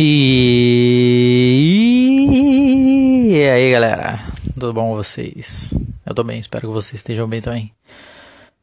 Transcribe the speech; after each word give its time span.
E... 0.00 1.74
e 3.32 3.48
aí 3.50 3.72
galera, 3.72 4.20
tudo 4.54 4.72
bom 4.72 4.90
com 4.90 4.94
vocês? 4.94 5.74
Eu 6.06 6.14
tô 6.14 6.22
bem, 6.22 6.38
espero 6.38 6.68
que 6.68 6.72
vocês 6.72 6.94
estejam 6.94 7.26
bem 7.26 7.40
também. 7.40 7.74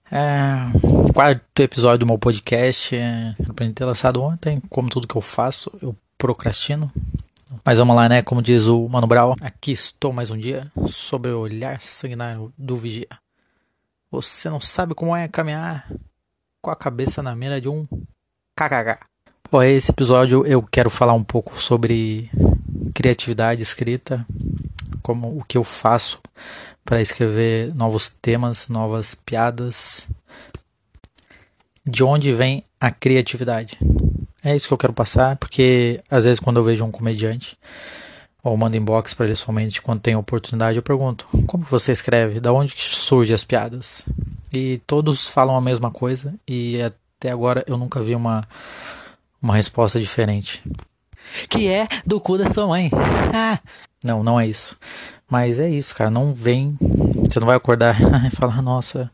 É, 0.09 0.71
quarto 1.13 1.59
episódio 1.59 1.97
do 1.99 2.05
meu 2.05 2.17
podcast, 2.17 2.95
é, 2.95 3.35
pra 3.53 3.69
ter 3.69 3.83
lançado 3.83 4.23
ontem, 4.23 4.61
como 4.69 4.89
tudo 4.89 5.09
que 5.09 5.17
eu 5.17 5.21
faço, 5.21 5.69
eu 5.81 5.93
procrastino. 6.17 6.89
Mas 7.65 7.79
vamos 7.79 7.97
lá, 7.97 8.07
né? 8.07 8.21
Como 8.21 8.41
diz 8.41 8.67
o 8.67 8.87
Mano 8.87 9.05
Brown, 9.05 9.35
aqui 9.41 9.73
estou 9.73 10.13
mais 10.13 10.31
um 10.31 10.37
dia 10.37 10.71
sobre 10.87 11.31
o 11.31 11.41
olhar 11.41 11.81
sanguinário 11.81 12.53
do 12.57 12.77
vigia. 12.77 13.09
Você 14.09 14.49
não 14.49 14.61
sabe 14.61 14.95
como 14.95 15.13
é 15.13 15.27
caminhar 15.27 15.85
com 16.61 16.71
a 16.71 16.77
cabeça 16.77 17.21
na 17.21 17.35
mira 17.35 17.59
de 17.59 17.67
um 17.67 17.85
kkk. 18.57 19.14
Pô, 19.49 19.61
esse 19.61 19.91
episódio 19.91 20.45
eu 20.45 20.61
quero 20.63 20.89
falar 20.89 21.13
um 21.13 21.23
pouco 21.23 21.61
sobre 21.61 22.31
criatividade 22.95 23.61
escrita, 23.61 24.25
como 25.03 25.37
o 25.37 25.43
que 25.43 25.55
eu 25.55 25.63
faço 25.63 26.19
para 26.83 26.99
escrever 26.99 27.73
novos 27.75 28.09
temas, 28.09 28.67
novas 28.67 29.13
piadas. 29.13 30.09
De 31.87 32.03
onde 32.03 32.33
vem 32.33 32.63
a 32.81 32.89
criatividade? 32.89 33.77
É 34.43 34.55
isso 34.55 34.67
que 34.67 34.73
eu 34.73 34.79
quero 34.79 34.93
passar, 34.93 35.37
porque 35.37 36.01
às 36.09 36.23
vezes 36.23 36.39
quando 36.39 36.57
eu 36.57 36.63
vejo 36.63 36.83
um 36.83 36.91
comediante 36.91 37.55
ou 38.43 38.57
mando 38.57 38.77
inbox 38.77 39.13
para 39.13 39.27
ele 39.27 39.35
somente 39.35 39.79
quando 39.79 40.01
tem 40.01 40.15
oportunidade, 40.15 40.77
eu 40.77 40.83
pergunto: 40.83 41.27
"Como 41.45 41.63
você 41.65 41.91
escreve? 41.91 42.39
Da 42.39 42.51
onde 42.51 42.73
surgem 42.77 43.35
as 43.35 43.43
piadas?" 43.43 44.09
E 44.51 44.81
todos 44.87 45.27
falam 45.27 45.55
a 45.55 45.61
mesma 45.61 45.91
coisa 45.91 46.33
e 46.47 46.81
até 46.81 47.29
agora 47.29 47.63
eu 47.67 47.77
nunca 47.77 48.01
vi 48.01 48.15
uma 48.15 48.43
uma 49.45 49.55
resposta 49.55 49.99
diferente. 49.99 50.63
Que 51.49 51.67
é 51.67 51.87
do 52.03 52.19
cu 52.19 52.37
da 52.37 52.49
sua 52.49 52.65
mãe. 52.65 52.89
Ah. 53.33 53.59
Não, 54.03 54.23
não 54.23 54.39
é 54.39 54.47
isso. 54.47 54.75
Mas 55.29 55.59
é 55.59 55.69
isso, 55.69 55.93
cara. 55.93 56.09
Não 56.09 56.33
vem. 56.33 56.75
Você 57.23 57.39
não 57.39 57.47
vai 57.47 57.55
acordar 57.55 57.95
e 58.25 58.35
falar, 58.35 58.61
nossa, 58.61 59.11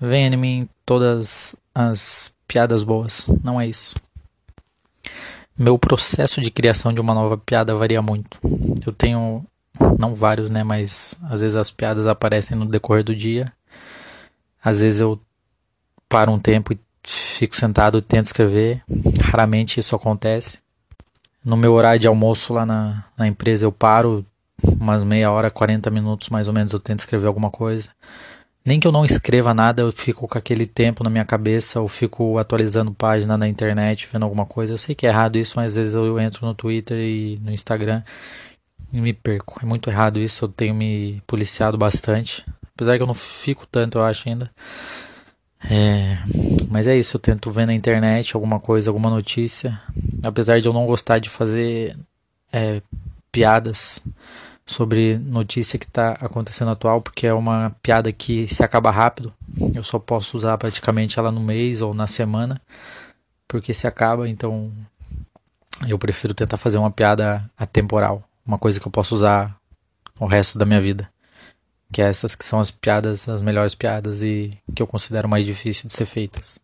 vem 0.00 0.26
em 0.26 0.36
mim 0.36 0.68
todas 0.84 1.54
as 1.74 2.32
piadas 2.48 2.82
boas. 2.82 3.26
Não 3.44 3.60
é 3.60 3.66
isso. 3.66 3.94
Meu 5.58 5.78
processo 5.78 6.40
de 6.40 6.50
criação 6.50 6.92
de 6.92 7.00
uma 7.00 7.14
nova 7.14 7.36
piada 7.36 7.74
varia 7.74 8.00
muito. 8.00 8.38
Eu 8.86 8.92
tenho, 8.92 9.44
não 9.98 10.14
vários, 10.14 10.50
né? 10.50 10.64
Mas 10.64 11.16
às 11.24 11.42
vezes 11.42 11.56
as 11.56 11.70
piadas 11.70 12.06
aparecem 12.06 12.56
no 12.56 12.66
decorrer 12.66 13.04
do 13.04 13.14
dia. 13.14 13.52
Às 14.62 14.80
vezes 14.80 15.00
eu 15.00 15.20
paro 16.08 16.32
um 16.32 16.38
tempo 16.38 16.72
e 16.72 16.78
fico 17.12 17.56
sentado 17.56 18.02
tento 18.02 18.26
escrever. 18.26 18.82
Raramente 19.22 19.80
isso 19.80 19.94
acontece. 19.94 20.58
No 21.44 21.56
meu 21.56 21.72
horário 21.72 22.00
de 22.00 22.08
almoço 22.08 22.52
lá 22.52 22.66
na, 22.66 23.04
na 23.16 23.26
empresa 23.26 23.64
eu 23.64 23.72
paro 23.72 24.24
umas 24.62 25.02
meia 25.02 25.30
hora, 25.30 25.50
40 25.50 25.90
minutos 25.90 26.28
mais 26.28 26.48
ou 26.48 26.54
menos, 26.54 26.72
eu 26.72 26.80
tento 26.80 27.00
escrever 27.00 27.26
alguma 27.26 27.50
coisa. 27.50 27.90
Nem 28.64 28.80
que 28.80 28.86
eu 28.86 28.90
não 28.90 29.04
escreva 29.04 29.54
nada, 29.54 29.82
eu 29.82 29.92
fico 29.92 30.26
com 30.26 30.36
aquele 30.36 30.66
tempo 30.66 31.04
na 31.04 31.10
minha 31.10 31.24
cabeça, 31.24 31.78
eu 31.78 31.86
fico 31.86 32.36
atualizando 32.36 32.92
página 32.92 33.38
na 33.38 33.46
internet, 33.46 34.08
vendo 34.12 34.24
alguma 34.24 34.44
coisa. 34.44 34.72
Eu 34.72 34.78
sei 34.78 34.92
que 34.92 35.06
é 35.06 35.10
errado 35.10 35.36
isso, 35.36 35.52
mas 35.54 35.68
às 35.68 35.74
vezes 35.76 35.94
eu 35.94 36.18
entro 36.18 36.44
no 36.44 36.52
Twitter 36.52 36.98
e 36.98 37.38
no 37.44 37.52
Instagram 37.52 38.02
e 38.92 39.00
me 39.00 39.12
perco. 39.12 39.60
É 39.62 39.66
muito 39.66 39.88
errado 39.88 40.18
isso, 40.18 40.44
eu 40.44 40.48
tenho 40.48 40.74
me 40.74 41.22
policiado 41.28 41.78
bastante. 41.78 42.44
Apesar 42.74 42.96
que 42.96 43.02
eu 43.02 43.06
não 43.06 43.14
fico 43.14 43.64
tanto, 43.68 43.98
eu 43.98 44.02
acho 44.02 44.28
ainda. 44.28 44.50
É, 45.68 46.18
mas 46.70 46.86
é 46.86 46.96
isso, 46.96 47.16
eu 47.16 47.20
tento 47.20 47.50
ver 47.50 47.66
na 47.66 47.74
internet 47.74 48.34
alguma 48.34 48.60
coisa, 48.60 48.90
alguma 48.90 49.10
notícia. 49.10 49.80
Apesar 50.24 50.60
de 50.60 50.66
eu 50.66 50.72
não 50.72 50.86
gostar 50.86 51.18
de 51.18 51.28
fazer 51.28 51.96
é, 52.52 52.80
piadas 53.32 54.00
sobre 54.64 55.18
notícia 55.18 55.78
que 55.78 55.86
está 55.86 56.12
acontecendo 56.12 56.70
atual, 56.70 57.00
porque 57.00 57.26
é 57.26 57.32
uma 57.32 57.74
piada 57.82 58.12
que 58.12 58.52
se 58.52 58.62
acaba 58.62 58.90
rápido. 58.90 59.32
Eu 59.74 59.84
só 59.84 59.98
posso 59.98 60.36
usar 60.36 60.56
praticamente 60.58 61.18
ela 61.18 61.30
no 61.30 61.40
mês 61.40 61.80
ou 61.80 61.94
na 61.94 62.06
semana, 62.06 62.60
porque 63.48 63.74
se 63.74 63.86
acaba, 63.86 64.28
então 64.28 64.72
eu 65.88 65.98
prefiro 65.98 66.34
tentar 66.34 66.56
fazer 66.56 66.78
uma 66.78 66.90
piada 66.90 67.48
atemporal, 67.56 68.22
uma 68.44 68.58
coisa 68.58 68.80
que 68.80 68.86
eu 68.86 68.92
posso 68.92 69.14
usar 69.14 69.56
o 70.18 70.26
resto 70.26 70.58
da 70.58 70.64
minha 70.64 70.80
vida 70.80 71.08
que 71.92 72.02
é 72.02 72.06
essas 72.06 72.34
que 72.34 72.44
são 72.44 72.60
as 72.60 72.70
piadas, 72.70 73.28
as 73.28 73.40
melhores 73.40 73.74
piadas 73.74 74.22
e 74.22 74.56
que 74.74 74.82
eu 74.82 74.86
considero 74.86 75.28
mais 75.28 75.46
difícil 75.46 75.86
de 75.86 75.92
ser 75.92 76.06
feitas. 76.06 76.58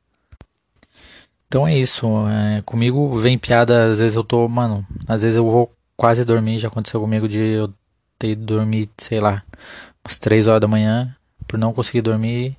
Então 1.46 1.66
é 1.66 1.76
isso, 1.76 2.06
é, 2.28 2.62
comigo 2.62 3.18
vem 3.20 3.36
piada, 3.38 3.92
às 3.92 3.98
vezes 3.98 4.16
eu 4.16 4.24
tô, 4.24 4.48
mano, 4.48 4.86
às 5.06 5.22
vezes 5.22 5.36
eu 5.36 5.44
vou 5.44 5.70
quase 5.96 6.24
dormir, 6.24 6.58
já 6.58 6.68
aconteceu 6.68 6.98
comigo 7.00 7.28
de 7.28 7.38
eu 7.38 7.72
ter 8.18 8.34
dormido, 8.34 8.90
sei 8.96 9.20
lá, 9.20 9.42
umas 10.02 10.16
3 10.16 10.46
horas 10.46 10.60
da 10.60 10.66
manhã, 10.68 11.14
por 11.46 11.58
não 11.58 11.72
conseguir 11.72 12.00
dormir 12.00 12.56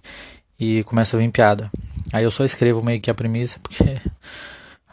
e 0.59 0.83
começa 0.83 1.17
a 1.17 1.19
vir 1.19 1.31
piada. 1.31 1.71
Aí 2.11 2.23
eu 2.23 2.29
só 2.29 2.43
escrevo 2.43 2.83
meio 2.83 3.01
que 3.01 3.09
a 3.09 3.15
premissa, 3.15 3.59
porque 3.59 3.99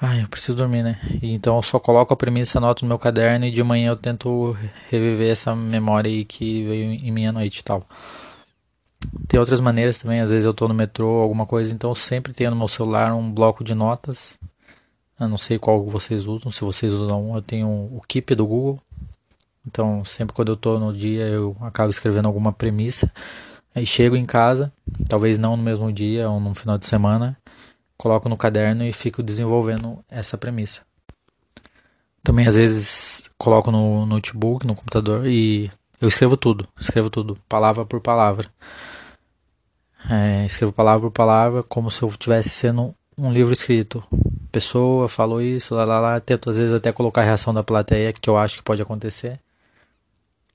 Ai, 0.03 0.22
eu 0.22 0.28
preciso 0.28 0.56
dormir, 0.56 0.83
né? 0.83 0.99
Então 1.22 1.56
eu 1.56 1.62
só 1.62 1.78
coloco 1.78 2.15
a 2.15 2.16
premissa, 2.16 2.56
anoto 2.56 2.87
no 2.87 2.88
meu 2.88 2.99
caderno 2.99 3.44
e 3.44 3.50
de 3.50 3.62
manhã 3.62 3.91
eu 3.91 3.97
tento 3.97 4.56
reviver 4.88 5.31
essa 5.31 5.55
memória 5.55 6.25
que 6.25 6.65
veio 6.65 6.93
em 6.93 7.11
minha 7.11 7.31
noite 7.31 7.59
e 7.59 7.62
tal. 7.62 7.87
Tem 9.28 9.39
outras 9.39 9.60
maneiras 9.60 9.99
também, 9.99 10.21
às 10.21 10.31
vezes 10.31 10.47
eu 10.47 10.55
tô 10.55 10.66
no 10.66 10.72
metrô, 10.72 11.21
alguma 11.21 11.44
coisa, 11.44 11.75
então 11.75 11.91
eu 11.91 11.94
sempre 11.94 12.33
tenho 12.33 12.50
no 12.50 12.56
meu 12.56 12.66
celular 12.66 13.12
um 13.12 13.31
bloco 13.31 13.62
de 13.62 13.75
notas. 13.75 14.39
Eu 15.19 15.28
não 15.28 15.37
sei 15.37 15.59
qual 15.59 15.84
vocês 15.84 16.27
usam, 16.27 16.50
se 16.50 16.62
vocês 16.62 16.94
usam 16.94 17.33
um, 17.33 17.34
eu 17.37 17.43
tenho 17.43 17.69
o 17.69 18.00
Keep 18.09 18.34
do 18.34 18.47
Google. 18.47 18.81
Então, 19.66 20.03
sempre 20.03 20.34
quando 20.34 20.49
eu 20.49 20.56
tô 20.56 20.78
no 20.78 20.94
dia, 20.94 21.27
eu 21.27 21.55
acabo 21.60 21.91
escrevendo 21.91 22.25
alguma 22.27 22.55
premissa. 22.55 23.12
Aí 23.75 23.84
chego 23.84 24.16
em 24.16 24.25
casa, 24.25 24.72
talvez 25.06 25.37
não 25.39 25.59
no 25.59 25.62
mesmo 25.62 25.93
dia 25.93 26.31
ou 26.31 26.41
no 26.41 26.55
final 26.55 26.78
de 26.78 26.87
semana, 26.87 27.37
coloco 28.00 28.31
no 28.31 28.37
caderno 28.37 28.83
e 28.83 28.94
fico 28.94 29.22
desenvolvendo 29.22 30.03
essa 30.11 30.38
premissa. 30.38 30.81
Também 32.22 32.47
às 32.47 32.55
vezes 32.55 33.25
coloco 33.37 33.71
no 33.71 34.06
notebook, 34.06 34.66
no 34.66 34.75
computador 34.75 35.27
e 35.27 35.71
eu 36.00 36.09
escrevo 36.09 36.34
tudo, 36.34 36.66
escrevo 36.81 37.10
tudo, 37.10 37.37
palavra 37.47 37.84
por 37.84 38.00
palavra. 38.00 38.49
É, 40.09 40.47
escrevo 40.47 40.72
palavra 40.72 41.03
por 41.03 41.12
palavra 41.12 41.62
como 41.62 41.91
se 41.91 42.00
eu 42.00 42.09
estivesse 42.09 42.49
sendo 42.49 42.94
um 43.19 43.31
livro 43.31 43.53
escrito. 43.53 44.03
Pessoa 44.50 45.06
falou 45.06 45.43
isso, 45.43 45.75
lá 45.75 45.84
lá 45.84 46.00
lá, 46.00 46.21
tento 46.21 46.49
às 46.49 46.56
vezes 46.56 46.72
até 46.72 46.91
colocar 46.93 47.21
a 47.21 47.25
reação 47.25 47.53
da 47.53 47.62
plateia, 47.62 48.15
que 48.15 48.31
eu 48.31 48.39
acho 48.39 48.56
que 48.56 48.62
pode 48.62 48.81
acontecer. 48.81 49.39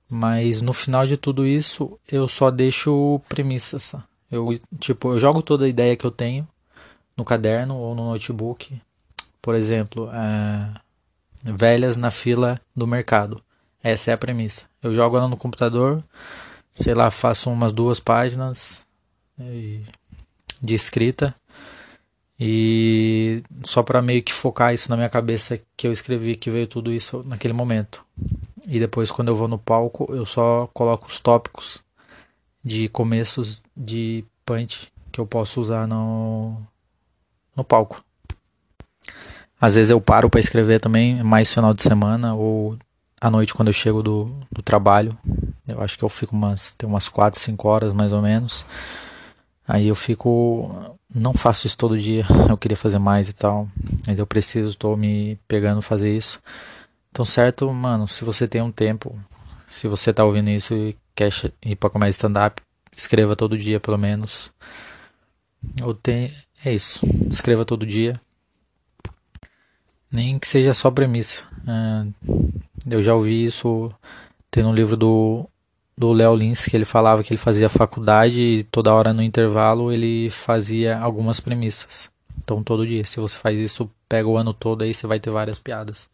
Mas 0.09 0.63
no 0.63 0.73
final 0.73 1.05
de 1.05 1.15
tudo 1.15 1.45
isso, 1.45 1.99
eu 2.11 2.27
só 2.27 2.49
deixo 2.49 3.21
premissas. 3.29 3.93
Eu, 4.31 4.59
tipo, 4.79 5.13
eu 5.13 5.19
jogo 5.19 5.43
toda 5.43 5.65
a 5.65 5.69
ideia 5.69 5.95
que 5.95 6.05
eu 6.05 6.11
tenho 6.11 6.47
no 7.15 7.25
caderno 7.25 7.75
ou 7.75 7.95
no 7.95 8.05
notebook. 8.05 8.81
Por 9.41 9.55
exemplo, 9.55 10.09
é, 10.11 10.73
velhas 11.43 11.97
na 11.97 12.11
fila 12.11 12.59
do 12.75 12.87
mercado. 12.87 13.41
Essa 13.83 14.11
é 14.11 14.13
a 14.13 14.17
premissa. 14.17 14.65
Eu 14.81 14.93
jogo 14.93 15.17
ela 15.17 15.27
no 15.27 15.37
computador, 15.37 16.03
sei 16.73 16.93
lá, 16.93 17.11
faço 17.11 17.49
umas 17.51 17.71
duas 17.71 17.99
páginas 17.99 18.83
de 20.61 20.73
escrita 20.73 21.35
e 22.39 23.43
só 23.63 23.81
para 23.83 24.01
meio 24.01 24.23
que 24.23 24.33
focar 24.33 24.73
isso 24.73 24.89
na 24.89 24.97
minha 24.97 25.09
cabeça 25.09 25.59
que 25.75 25.87
eu 25.87 25.91
escrevi 25.91 26.35
que 26.35 26.49
veio 26.49 26.67
tudo 26.67 26.91
isso 26.91 27.23
naquele 27.25 27.53
momento. 27.53 28.03
E 28.67 28.79
depois 28.79 29.11
quando 29.11 29.29
eu 29.29 29.35
vou 29.35 29.47
no 29.47 29.59
palco, 29.59 30.07
eu 30.09 30.25
só 30.25 30.67
coloco 30.73 31.07
os 31.07 31.19
tópicos 31.19 31.83
de 32.63 32.87
começos 32.89 33.63
de 33.75 34.25
punch 34.45 34.91
que 35.11 35.19
eu 35.19 35.25
posso 35.27 35.61
usar 35.61 35.87
no 35.87 36.57
no 37.55 37.63
palco. 37.63 38.03
Às 39.59 39.75
vezes 39.75 39.89
eu 39.89 40.01
paro 40.01 40.29
para 40.29 40.39
escrever 40.39 40.79
também, 40.79 41.23
mais 41.23 41.53
final 41.53 41.73
de 41.73 41.81
semana 41.81 42.35
ou 42.35 42.77
à 43.19 43.31
noite 43.31 43.53
quando 43.53 43.69
eu 43.69 43.73
chego 43.73 44.03
do, 44.03 44.31
do 44.51 44.61
trabalho. 44.61 45.17
Eu 45.67 45.81
acho 45.81 45.97
que 45.97 46.03
eu 46.03 46.09
fico 46.09 46.35
umas, 46.35 46.71
tem 46.71 46.87
umas 46.87 47.07
4, 47.07 47.39
5 47.39 47.67
horas 47.67 47.93
mais 47.93 48.11
ou 48.11 48.21
menos. 48.21 48.65
Aí 49.67 49.87
eu 49.87 49.95
fico. 49.95 50.97
Não 51.13 51.33
faço 51.33 51.65
isso 51.65 51.77
todo 51.77 51.97
dia, 51.97 52.25
eu 52.49 52.57
queria 52.57 52.75
fazer 52.75 52.99
mais 52.99 53.29
e 53.29 53.33
tal. 53.33 53.67
Mas 54.05 54.19
eu 54.19 54.27
preciso, 54.27 54.69
estou 54.69 54.97
me 54.97 55.39
pegando 55.47 55.81
fazer 55.81 56.15
isso. 56.15 56.41
Então, 57.09 57.23
certo, 57.23 57.71
mano, 57.71 58.07
se 58.07 58.25
você 58.25 58.45
tem 58.47 58.61
um 58.61 58.71
tempo, 58.71 59.17
se 59.67 59.87
você 59.87 60.13
tá 60.13 60.25
ouvindo 60.25 60.49
isso 60.49 60.73
e 60.73 60.97
quer 61.15 61.31
ir 61.63 61.77
pra 61.77 61.89
comer 61.89 62.09
stand-up, 62.09 62.61
escreva 62.95 63.35
todo 63.35 63.57
dia 63.57 63.79
pelo 63.79 63.97
menos. 63.97 64.51
Ou 65.81 65.93
tem, 65.93 66.31
é 66.65 66.73
isso. 66.73 66.99
Escreva 67.29 67.63
todo 67.63 67.85
dia. 67.85 68.19
Nem 70.11 70.39
que 70.39 70.47
seja 70.47 70.73
só 70.73 70.89
premissa. 70.91 71.45
É, 71.67 72.95
eu 72.95 73.01
já 73.01 73.13
ouvi 73.13 73.45
isso. 73.45 73.93
Tem 74.49 74.63
no 74.63 74.73
livro 74.73 74.97
do 74.97 75.47
do 75.97 76.11
Léo 76.11 76.35
Lins 76.35 76.65
que 76.65 76.75
ele 76.75 76.85
falava 76.85 77.23
que 77.23 77.31
ele 77.31 77.37
fazia 77.37 77.69
faculdade 77.69 78.41
e 78.41 78.63
toda 78.63 78.93
hora 78.93 79.13
no 79.13 79.21
intervalo 79.23 79.91
ele 79.91 80.29
fazia 80.29 80.97
algumas 80.99 81.39
premissas. 81.39 82.09
Então 82.43 82.61
todo 82.61 82.85
dia, 82.85 83.05
se 83.05 83.19
você 83.19 83.37
faz 83.37 83.57
isso, 83.57 83.89
pega 84.09 84.27
o 84.27 84.37
ano 84.37 84.53
todo 84.53 84.83
aí 84.83 84.93
você 84.93 85.07
vai 85.07 85.19
ter 85.19 85.31
várias 85.31 85.57
piadas. 85.57 86.09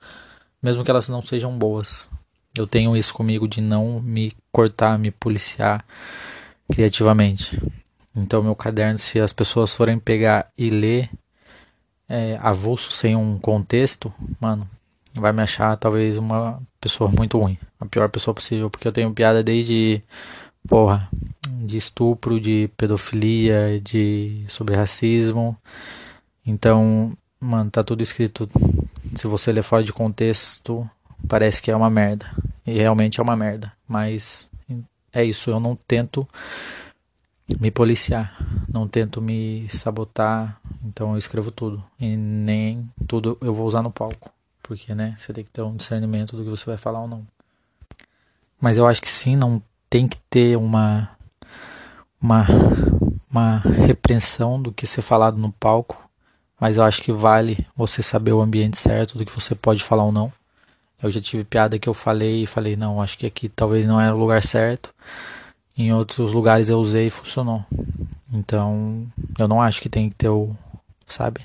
mesmo 0.62 0.83
que 0.83 0.92
elas 0.92 1.07
não 1.07 1.21
sejam 1.21 1.57
boas. 1.57 2.09
Eu 2.56 2.68
tenho 2.68 2.95
isso 2.95 3.13
comigo 3.13 3.48
de 3.48 3.62
não 3.62 4.01
me 4.01 4.33
cortar, 4.51 5.00
me 5.00 5.09
policiar 5.12 5.83
criativamente. 6.71 7.59
Então, 8.15 8.43
meu 8.43 8.55
caderno, 8.55 8.99
se 8.99 9.19
as 9.19 9.31
pessoas 9.31 9.73
forem 9.73 9.97
pegar 9.97 10.51
e 10.57 10.69
ler 10.69 11.09
é, 12.09 12.37
avulso 12.41 12.91
sem 12.91 13.15
um 13.15 13.39
contexto, 13.39 14.13
mano, 14.39 14.69
vai 15.13 15.31
me 15.31 15.41
achar 15.41 15.75
talvez 15.77 16.17
uma 16.17 16.61
pessoa 16.79 17.09
muito 17.09 17.37
ruim. 17.37 17.57
A 17.79 17.85
pior 17.85 18.09
pessoa 18.09 18.33
possível, 18.33 18.69
porque 18.69 18.87
eu 18.87 18.91
tenho 18.91 19.13
piada 19.13 19.41
desde, 19.41 20.03
porra, 20.67 21.09
de 21.65 21.77
estupro, 21.77 22.39
de 22.39 22.69
pedofilia, 22.75 23.79
de 23.79 24.43
sobre 24.49 24.75
racismo. 24.75 25.57
Então, 26.45 27.15
mano, 27.39 27.71
tá 27.71 27.83
tudo 27.83 28.03
escrito. 28.03 28.49
Se 29.15 29.27
você 29.27 29.51
ler 29.51 29.63
fora 29.63 29.83
de 29.83 29.93
contexto, 29.93 30.89
parece 31.27 31.61
que 31.61 31.71
é 31.71 31.75
uma 31.75 31.89
merda. 31.89 32.25
E 32.65 32.73
realmente 32.73 33.19
é 33.19 33.23
uma 33.23 33.35
merda. 33.35 33.71
Mas 33.87 34.49
é 35.13 35.23
isso, 35.23 35.49
eu 35.49 35.59
não 35.59 35.75
tento 35.75 36.27
me 37.59 37.71
policiar, 37.71 38.36
não 38.71 38.88
tento 38.88 39.21
me 39.21 39.68
sabotar, 39.69 40.59
então 40.86 41.12
eu 41.12 41.18
escrevo 41.18 41.51
tudo. 41.51 41.83
E 42.00 42.15
nem 42.15 42.89
tudo 43.07 43.38
eu 43.42 43.53
vou 43.53 43.68
usar 43.68 43.81
no 43.81 43.92
palco. 43.92 44.31
Porque, 44.63 44.95
né, 44.95 45.15
você 45.19 45.33
tem 45.33 45.44
que 45.44 45.50
ter 45.50 45.62
um 45.62 45.75
discernimento 45.75 46.36
do 46.36 46.44
que 46.44 46.50
você 46.50 46.65
vai 46.65 46.77
falar 46.77 47.01
ou 47.01 47.07
não. 47.07 47.25
Mas 48.59 48.77
eu 48.77 48.86
acho 48.88 49.01
que 49.01 49.09
sim, 49.09 49.36
não 49.36 49.62
tem 49.89 50.07
que 50.07 50.18
ter 50.30 50.57
uma 50.57 51.09
uma 52.21 52.45
uma 53.30 53.57
repreensão 53.57 54.62
do 54.62 54.71
que 54.71 54.86
ser 54.86 55.01
falado 55.01 55.38
no 55.38 55.51
palco, 55.53 55.98
mas 56.59 56.77
eu 56.77 56.83
acho 56.83 57.01
que 57.01 57.12
vale 57.12 57.65
você 57.75 58.03
saber 58.03 58.33
o 58.33 58.42
ambiente 58.42 58.77
certo 58.77 59.18
do 59.18 59.25
que 59.25 59.31
você 59.31 59.56
pode 59.56 59.83
falar 59.83 60.03
ou 60.03 60.12
não. 60.12 60.31
Eu 61.01 61.09
já 61.09 61.19
tive 61.19 61.44
piada 61.44 61.80
que 61.80 61.89
eu 61.89 61.94
falei 61.94 62.44
e 62.44 62.45
falei, 62.45 62.75
não, 62.75 63.01
acho 63.01 63.18
que 63.18 63.25
aqui 63.25 63.50
talvez 63.50 63.86
não 63.88 64.00
era 64.00 64.13
o 64.15 64.19
lugar 64.19 64.44
certo. 64.44 64.94
Em 65.77 65.94
outros 65.94 66.33
lugares 66.33 66.69
eu 66.69 66.79
usei 66.79 67.07
e 67.07 67.09
funcionou. 67.09 67.65
Então, 68.31 69.07
eu 69.38 69.47
não 69.47 69.62
acho 69.62 69.81
que 69.81 69.89
tem 69.89 70.09
que 70.09 70.15
ter 70.15 70.29
o, 70.29 70.56
sabe? 71.07 71.41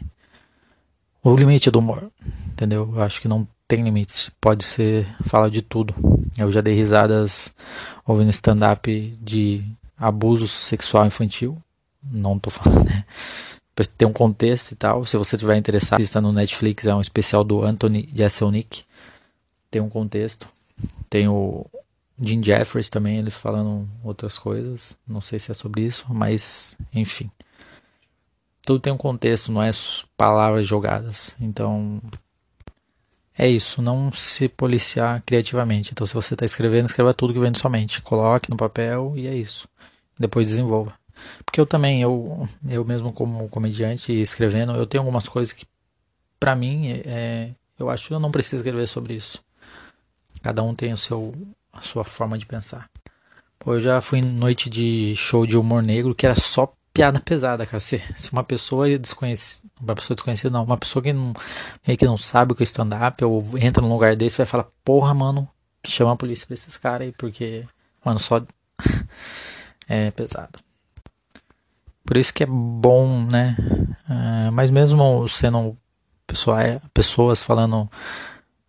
O 1.22 1.34
limite 1.34 1.70
do 1.70 1.80
humor, 1.80 2.10
entendeu? 2.46 2.92
Eu 2.94 3.02
acho 3.02 3.20
que 3.20 3.28
não 3.28 3.46
tem 3.66 3.82
limites. 3.82 4.30
Pode 4.40 4.64
ser 4.64 5.06
falar 5.24 5.48
de 5.48 5.62
tudo. 5.62 5.94
Eu 6.38 6.52
já 6.52 6.60
dei 6.60 6.74
risadas 6.74 7.52
ouvindo 8.04 8.30
stand-up 8.30 9.18
de 9.20 9.64
abuso 9.98 10.46
sexual 10.46 11.06
infantil. 11.06 11.56
Não 12.02 12.38
tô 12.38 12.50
falando, 12.50 12.84
né? 12.84 13.04
Tem 13.98 14.06
um 14.08 14.12
contexto 14.12 14.72
e 14.72 14.76
tal. 14.76 15.04
Se 15.04 15.16
você 15.16 15.36
tiver 15.36 15.56
interessado, 15.56 16.00
está 16.00 16.20
no 16.20 16.32
Netflix, 16.32 16.86
é 16.86 16.94
um 16.94 17.00
especial 17.00 17.44
do 17.44 17.62
Anthony 17.62 18.08
Jeselnik. 18.14 18.84
Tem 19.70 19.82
um 19.82 19.88
contexto. 19.88 20.48
Tem 21.10 21.28
o 21.28 21.66
Jim 22.18 22.42
Jeffries 22.42 22.88
também, 22.88 23.18
eles 23.18 23.34
falando 23.34 23.88
outras 24.02 24.38
coisas. 24.38 24.96
Não 25.06 25.20
sei 25.20 25.38
se 25.38 25.50
é 25.50 25.54
sobre 25.54 25.82
isso, 25.82 26.06
mas 26.08 26.76
enfim. 26.94 27.30
Tudo 28.62 28.80
tem 28.80 28.92
um 28.92 28.96
contexto, 28.96 29.52
não 29.52 29.62
é 29.62 29.70
palavras 30.16 30.66
jogadas. 30.66 31.36
Então, 31.40 32.00
é 33.38 33.48
isso, 33.48 33.82
não 33.82 34.10
se 34.10 34.48
policiar 34.48 35.22
criativamente. 35.24 35.92
Então, 35.92 36.06
se 36.06 36.14
você 36.14 36.34
está 36.34 36.44
escrevendo, 36.44 36.86
escreva 36.86 37.12
tudo 37.12 37.32
que 37.32 37.38
vem 37.38 37.52
de 37.52 37.58
sua 37.58 37.70
mente. 37.70 38.00
Coloque 38.02 38.50
no 38.50 38.56
papel 38.56 39.12
e 39.14 39.26
é 39.26 39.34
isso. 39.34 39.68
Depois 40.18 40.48
desenvolva. 40.48 40.94
Porque 41.44 41.60
eu 41.60 41.66
também, 41.66 42.02
eu, 42.02 42.48
eu 42.68 42.84
mesmo 42.84 43.12
como 43.12 43.48
comediante 43.48 44.12
escrevendo, 44.12 44.72
eu 44.72 44.86
tenho 44.86 45.02
algumas 45.02 45.28
coisas 45.28 45.52
que, 45.52 45.66
para 46.40 46.56
mim, 46.56 46.90
é, 47.04 47.50
eu 47.78 47.90
acho 47.90 48.08
que 48.08 48.14
eu 48.14 48.20
não 48.20 48.30
preciso 48.30 48.56
escrever 48.56 48.86
sobre 48.86 49.14
isso. 49.14 49.42
Cada 50.42 50.62
um 50.62 50.74
tem 50.74 50.92
o 50.92 50.96
seu, 50.96 51.32
a 51.76 51.82
sua 51.82 52.04
forma 52.04 52.38
de 52.38 52.46
pensar. 52.46 52.88
Pô, 53.58 53.74
eu 53.74 53.80
já 53.80 54.00
fui 54.00 54.18
em 54.18 54.22
noite 54.22 54.68
de 54.68 55.14
show 55.16 55.46
de 55.46 55.56
humor 55.56 55.82
negro 55.82 56.14
que 56.14 56.26
era 56.26 56.34
só 56.34 56.72
piada 56.92 57.20
pesada, 57.20 57.66
cara. 57.66 57.80
Se, 57.80 58.02
se 58.16 58.32
uma 58.32 58.42
pessoa 58.42 58.88
desconhecida, 58.98 59.68
uma 59.80 59.94
pessoa 59.94 60.14
desconhecida 60.14 60.50
não, 60.50 60.64
uma 60.64 60.78
pessoa 60.78 61.02
que 61.02 61.12
não, 61.12 61.34
que 61.82 62.04
não 62.06 62.16
sabe 62.16 62.52
o 62.52 62.54
que 62.54 62.62
é 62.62 62.64
stand-up 62.64 63.22
ou 63.24 63.42
entra 63.58 63.82
num 63.82 63.92
lugar 63.92 64.16
desse 64.16 64.38
vai 64.38 64.46
falar, 64.46 64.66
porra, 64.82 65.12
mano, 65.12 65.48
chama 65.84 66.12
a 66.12 66.16
polícia 66.16 66.46
pra 66.46 66.54
esses 66.54 66.76
caras 66.76 67.06
aí, 67.06 67.12
porque, 67.12 67.66
mano, 68.04 68.18
só 68.18 68.42
é 69.88 70.10
pesado. 70.10 70.58
Por 72.04 72.16
isso 72.16 72.32
que 72.32 72.44
é 72.44 72.46
bom, 72.46 73.26
né? 73.26 73.56
Uh, 74.08 74.52
mas 74.52 74.70
mesmo 74.70 75.28
sendo 75.28 75.76
pessoa, 76.26 76.58
pessoas 76.94 77.42
falando 77.42 77.90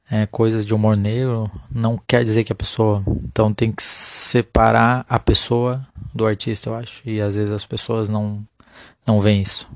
é, 0.10 0.26
coisas 0.26 0.66
de 0.66 0.74
humor 0.74 0.96
negro, 0.96 1.52
não 1.70 2.02
quer 2.08 2.24
dizer 2.24 2.44
que 2.44 2.52
a 2.52 2.56
pessoa. 2.56 3.04
Então 3.24 3.54
tem 3.54 3.72
que 3.72 3.84
separar 3.84 5.06
a 5.10 5.20
pessoa 5.20 5.86
do 6.14 6.26
artista, 6.26 6.70
eu 6.70 6.76
acho. 6.76 7.02
E 7.06 7.22
às 7.22 7.36
vezes 7.36 7.52
as 7.52 7.66
pessoas 7.66 8.10
não, 8.10 8.46
não 9.06 9.20
veem 9.20 9.42
isso. 9.42 9.70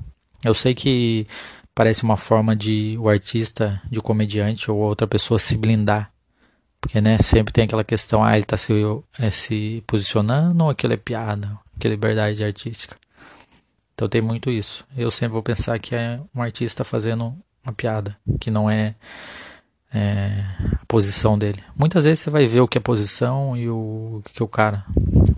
Eu 0.44 0.54
sei 0.54 0.74
que 0.74 1.26
parece 1.74 2.02
uma 2.02 2.16
forma 2.16 2.56
de 2.56 2.96
o 2.98 3.08
artista, 3.08 3.80
de 3.90 3.98
o 3.98 4.02
comediante 4.02 4.70
ou 4.70 4.78
outra 4.78 5.06
pessoa 5.06 5.38
se 5.38 5.56
blindar. 5.56 6.10
Porque 6.80 7.00
né, 7.00 7.16
sempre 7.18 7.52
tem 7.52 7.64
aquela 7.64 7.84
questão, 7.84 8.24
ah, 8.24 8.32
ele 8.32 8.42
está 8.42 8.56
se, 8.56 8.72
é, 9.20 9.30
se 9.30 9.84
posicionando 9.86 10.64
ou 10.64 10.70
aquilo 10.70 10.92
é 10.92 10.96
piada, 10.96 11.56
aquela 11.76 11.94
liberdade 11.94 12.42
artística. 12.42 12.96
Então 13.94 14.08
tem 14.08 14.20
muito 14.20 14.50
isso. 14.50 14.84
Eu 14.96 15.10
sempre 15.10 15.34
vou 15.34 15.42
pensar 15.42 15.78
que 15.78 15.94
é 15.94 16.18
um 16.34 16.42
artista 16.42 16.82
fazendo 16.82 17.36
uma 17.64 17.72
piada, 17.72 18.18
que 18.40 18.50
não 18.50 18.68
é 18.68 18.96
é, 19.94 20.44
a 20.80 20.86
posição 20.86 21.38
dele. 21.38 21.62
Muitas 21.76 22.04
vezes 22.04 22.20
você 22.20 22.30
vai 22.30 22.46
ver 22.46 22.60
o 22.60 22.68
que 22.68 22.78
é 22.78 22.80
posição 22.80 23.56
e 23.56 23.68
o 23.68 24.22
que 24.32 24.42
é 24.42 24.44
o 24.44 24.48
cara. 24.48 24.84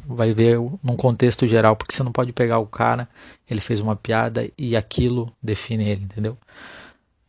Vai 0.06 0.32
ver 0.32 0.58
num 0.82 0.96
contexto 0.96 1.46
geral, 1.46 1.76
porque 1.76 1.94
você 1.94 2.02
não 2.02 2.12
pode 2.12 2.32
pegar 2.32 2.58
o 2.58 2.66
cara, 2.66 3.08
ele 3.48 3.60
fez 3.60 3.80
uma 3.80 3.96
piada 3.96 4.48
e 4.56 4.76
aquilo 4.76 5.32
define 5.42 5.88
ele, 5.88 6.04
entendeu? 6.04 6.38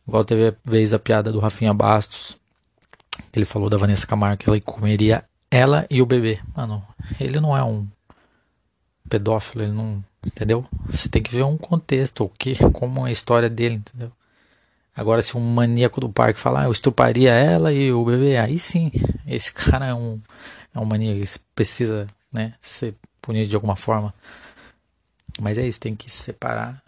Igual 0.06 0.24
teve 0.24 0.48
a 0.48 0.54
vez 0.64 0.92
a 0.92 0.98
piada 0.98 1.32
do 1.32 1.40
Rafinha 1.40 1.74
Bastos, 1.74 2.36
ele 3.32 3.44
falou 3.44 3.68
da 3.68 3.76
Vanessa 3.76 4.06
Camargo 4.06 4.42
que 4.42 4.48
ela 4.48 4.60
comeria 4.60 5.24
ela 5.50 5.86
e 5.90 6.00
o 6.00 6.06
bebê. 6.06 6.38
Mano, 6.54 6.82
ele 7.18 7.40
não 7.40 7.56
é 7.56 7.64
um 7.64 7.88
pedófilo, 9.08 9.64
ele 9.64 9.72
não. 9.72 10.04
Entendeu? 10.24 10.64
Você 10.86 11.08
tem 11.08 11.22
que 11.22 11.32
ver 11.32 11.44
um 11.44 11.56
contexto, 11.56 12.24
o 12.24 12.28
que, 12.28 12.56
como 12.72 13.06
é 13.06 13.10
a 13.10 13.12
história 13.12 13.48
dele, 13.48 13.76
entendeu? 13.76 14.10
Agora, 14.96 15.20
se 15.22 15.36
um 15.36 15.40
maníaco 15.40 16.00
do 16.00 16.08
parque 16.08 16.40
falar, 16.40 16.62
ah, 16.62 16.64
eu 16.64 16.72
estuparia 16.72 17.30
ela 17.30 17.70
e 17.70 17.92
o 17.92 18.02
bebê, 18.02 18.38
aí 18.38 18.58
sim, 18.58 18.90
esse 19.26 19.52
cara 19.54 19.86
é 19.86 19.94
um, 19.94 20.18
é 20.74 20.80
um 20.80 20.86
maníaco, 20.86 21.18
ele 21.18 21.28
precisa 21.54 22.06
né, 22.32 22.54
ser 22.62 22.94
punido 23.20 23.50
de 23.50 23.54
alguma 23.54 23.76
forma. 23.76 24.14
Mas 25.38 25.58
é 25.58 25.68
isso, 25.68 25.78
tem 25.78 25.94
que 25.94 26.10
separar 26.10 26.82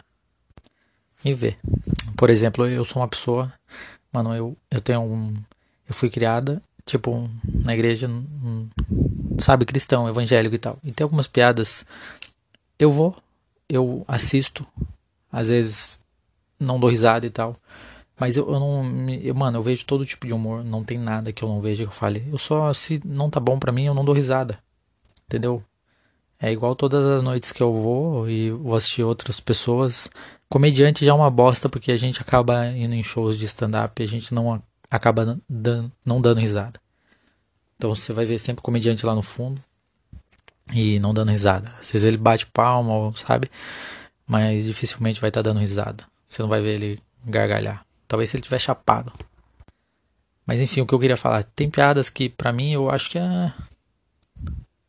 e 1.23 1.33
ver. 1.33 1.59
Por 2.17 2.31
exemplo, 2.31 2.65
eu 2.65 2.83
sou 2.83 3.01
uma 3.01 3.07
pessoa, 3.07 3.53
mano, 4.11 4.35
eu, 4.35 4.57
eu 4.71 4.81
tenho 4.81 5.01
um. 5.01 5.35
Eu 5.87 5.93
fui 5.93 6.09
criada, 6.09 6.61
tipo, 6.85 7.11
um, 7.11 7.29
na 7.45 7.73
igreja, 7.73 8.07
um, 8.07 8.67
sabe, 9.37 9.65
cristão, 9.65 10.09
evangélico 10.09 10.55
e 10.55 10.59
tal. 10.59 10.79
E 10.83 10.91
tem 10.91 11.03
algumas 11.03 11.27
piadas. 11.27 11.85
Eu 12.77 12.91
vou, 12.91 13.15
eu 13.67 14.03
assisto, 14.07 14.65
às 15.31 15.49
vezes 15.49 15.99
não 16.59 16.79
dou 16.79 16.89
risada 16.89 17.25
e 17.25 17.29
tal. 17.29 17.55
Mas 18.19 18.35
eu, 18.35 18.51
eu 18.51 18.59
não. 18.59 19.09
Eu, 19.21 19.33
mano, 19.33 19.57
eu 19.57 19.63
vejo 19.63 19.85
todo 19.85 20.05
tipo 20.05 20.27
de 20.27 20.33
humor. 20.33 20.63
Não 20.63 20.83
tem 20.83 20.97
nada 20.97 21.31
que 21.31 21.43
eu 21.43 21.47
não 21.47 21.61
veja 21.61 21.83
que 21.83 21.89
eu 21.89 21.93
fale. 21.93 22.27
Eu 22.29 22.37
só, 22.37 22.73
se 22.73 23.01
não 23.05 23.29
tá 23.29 23.39
bom 23.39 23.57
pra 23.57 23.71
mim, 23.71 23.85
eu 23.85 23.93
não 23.93 24.03
dou 24.03 24.13
risada. 24.13 24.59
Entendeu? 25.25 25.63
É 26.41 26.51
igual 26.51 26.75
todas 26.75 27.05
as 27.05 27.23
noites 27.23 27.51
que 27.51 27.61
eu 27.61 27.73
vou 27.73 28.29
e 28.29 28.51
vou 28.51 28.75
assistir 28.75 29.03
outras 29.03 29.39
pessoas. 29.39 30.09
Comediante 30.49 31.05
já 31.05 31.11
é 31.11 31.13
uma 31.13 31.29
bosta 31.29 31.69
porque 31.69 31.91
a 31.91 31.97
gente 31.97 32.21
acaba 32.21 32.67
indo 32.67 32.95
em 32.95 33.03
shows 33.03 33.37
de 33.37 33.45
stand-up 33.45 34.01
e 34.01 34.05
a 34.05 34.07
gente 34.07 34.33
não 34.33 34.61
acaba 34.89 35.39
não 36.05 36.21
dando 36.21 36.39
risada. 36.39 36.79
Então 37.75 37.93
você 37.93 38.11
vai 38.13 38.25
ver 38.25 38.39
sempre 38.39 38.61
comediante 38.61 39.05
lá 39.05 39.13
no 39.13 39.21
fundo 39.21 39.61
e 40.73 40.99
não 40.99 41.13
dando 41.13 41.29
risada. 41.31 41.69
Às 41.81 41.91
vezes 41.91 42.03
ele 42.03 42.17
bate 42.17 42.45
palma, 42.45 43.13
sabe? 43.17 43.49
Mas 44.25 44.65
dificilmente 44.65 45.21
vai 45.21 45.29
estar 45.29 45.43
tá 45.43 45.49
dando 45.49 45.59
risada. 45.59 46.05
Você 46.27 46.41
não 46.41 46.49
vai 46.49 46.61
ver 46.61 46.75
ele 46.75 46.99
gargalhar. 47.25 47.85
Talvez 48.09 48.29
se 48.31 48.35
ele 48.35 48.43
tiver 48.43 48.59
chapado. 48.59 49.13
Mas 50.45 50.59
enfim, 50.59 50.81
o 50.81 50.85
que 50.87 50.95
eu 50.95 50.99
queria 50.99 51.15
falar, 51.15 51.43
tem 51.43 51.69
piadas 51.69 52.09
que 52.09 52.27
para 52.27 52.51
mim 52.51 52.73
eu 52.73 52.89
acho 52.89 53.11
que 53.11 53.19
é 53.19 53.53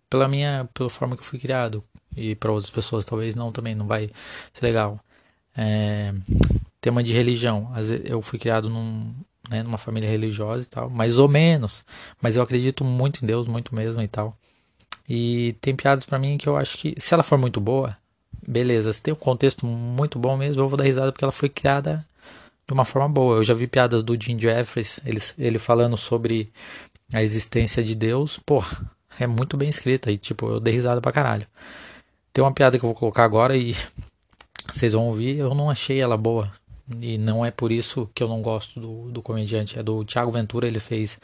pela 0.08 0.26
minha, 0.26 0.66
pela 0.72 0.88
forma 0.88 1.14
que 1.14 1.20
eu 1.20 1.26
fui 1.26 1.38
criado 1.38 1.84
e 2.16 2.34
para 2.34 2.50
outras 2.50 2.70
pessoas 2.70 3.04
talvez 3.04 3.36
não 3.36 3.52
também 3.52 3.74
não 3.74 3.86
vai 3.86 4.10
ser 4.54 4.64
legal. 4.64 4.98
É, 5.54 6.14
tema 6.80 7.02
de 7.02 7.12
religião, 7.12 7.70
eu 8.04 8.22
fui 8.22 8.38
criado 8.38 8.70
num, 8.70 9.14
né, 9.50 9.62
numa 9.62 9.76
família 9.76 10.08
religiosa 10.08 10.64
e 10.64 10.66
tal, 10.66 10.88
mais 10.88 11.18
ou 11.18 11.28
menos, 11.28 11.84
mas 12.22 12.36
eu 12.36 12.42
acredito 12.42 12.82
muito 12.82 13.22
em 13.22 13.26
Deus, 13.26 13.46
muito 13.46 13.74
mesmo 13.74 14.00
e 14.00 14.08
tal. 14.08 14.34
E 15.06 15.54
tem 15.60 15.76
piadas 15.76 16.06
para 16.06 16.18
mim 16.18 16.38
que 16.38 16.48
eu 16.48 16.56
acho 16.56 16.78
que 16.78 16.94
se 16.96 17.12
ela 17.12 17.22
for 17.22 17.36
muito 17.36 17.60
boa, 17.60 17.94
beleza, 18.48 18.94
se 18.94 19.02
tem 19.02 19.12
um 19.12 19.16
contexto 19.16 19.66
muito 19.66 20.18
bom 20.18 20.38
mesmo, 20.38 20.62
eu 20.62 20.68
vou 20.68 20.78
dar 20.78 20.84
risada 20.84 21.12
porque 21.12 21.24
ela 21.24 21.32
foi 21.32 21.50
criada 21.50 22.08
de 22.70 22.74
uma 22.74 22.84
forma 22.84 23.08
boa. 23.08 23.38
Eu 23.38 23.44
já 23.44 23.52
vi 23.52 23.66
piadas 23.66 24.00
do 24.02 24.16
Jim 24.20 24.38
Jeffries, 24.38 25.00
ele, 25.04 25.20
ele 25.36 25.58
falando 25.58 25.96
sobre 25.96 26.52
a 27.12 27.20
existência 27.20 27.82
de 27.82 27.96
Deus. 27.96 28.38
Pô, 28.38 28.64
é 29.18 29.26
muito 29.26 29.56
bem 29.56 29.68
escrita 29.68 30.10
e, 30.10 30.16
tipo, 30.16 30.46
eu 30.46 30.60
dei 30.60 30.72
risada 30.72 31.00
pra 31.00 31.10
caralho. 31.10 31.46
Tem 32.32 32.44
uma 32.44 32.54
piada 32.54 32.78
que 32.78 32.84
eu 32.84 32.88
vou 32.88 32.94
colocar 32.94 33.24
agora 33.24 33.56
e 33.56 33.74
vocês 34.72 34.92
vão 34.92 35.08
ouvir, 35.08 35.36
eu 35.36 35.52
não 35.52 35.68
achei 35.68 36.00
ela 36.00 36.16
boa. 36.16 36.52
E 37.00 37.18
não 37.18 37.44
é 37.44 37.50
por 37.50 37.72
isso 37.72 38.08
que 38.14 38.22
eu 38.22 38.28
não 38.28 38.40
gosto 38.40 38.78
do, 38.78 39.10
do 39.10 39.20
comediante. 39.20 39.76
É 39.76 39.82
do 39.82 40.04
Thiago 40.04 40.30
Ventura, 40.30 40.68
ele 40.68 40.80
fez 40.80 41.18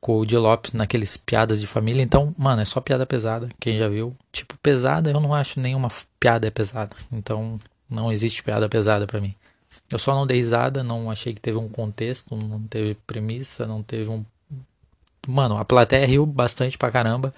com 0.00 0.18
o 0.18 0.24
Di 0.24 0.36
Lopes 0.36 0.74
naqueles 0.74 1.16
piadas 1.16 1.60
de 1.60 1.66
família. 1.66 2.02
Então, 2.02 2.32
mano, 2.38 2.62
é 2.62 2.64
só 2.64 2.80
piada 2.80 3.04
pesada. 3.04 3.48
Quem 3.58 3.76
já 3.76 3.88
viu? 3.88 4.14
Tipo, 4.30 4.56
pesada, 4.58 5.10
eu 5.10 5.18
não 5.18 5.34
acho 5.34 5.58
nenhuma 5.58 5.88
piada 6.20 6.46
é 6.46 6.50
pesada. 6.50 6.94
Então, 7.10 7.60
não 7.90 8.12
existe 8.12 8.44
piada 8.44 8.68
pesada 8.68 9.08
para 9.08 9.20
mim. 9.20 9.34
Eu 9.90 9.98
só 9.98 10.14
não 10.14 10.26
dei 10.26 10.38
risada, 10.38 10.82
não 10.82 11.10
achei 11.10 11.32
que 11.32 11.40
teve 11.40 11.56
um 11.58 11.68
contexto, 11.68 12.36
não 12.36 12.60
teve 12.62 12.94
premissa, 13.06 13.66
não 13.66 13.82
teve 13.82 14.10
um. 14.10 14.24
Mano, 15.26 15.56
a 15.56 15.64
plateia 15.64 16.06
riu 16.06 16.26
bastante 16.26 16.76
pra 16.76 16.90
caramba. 16.90 17.34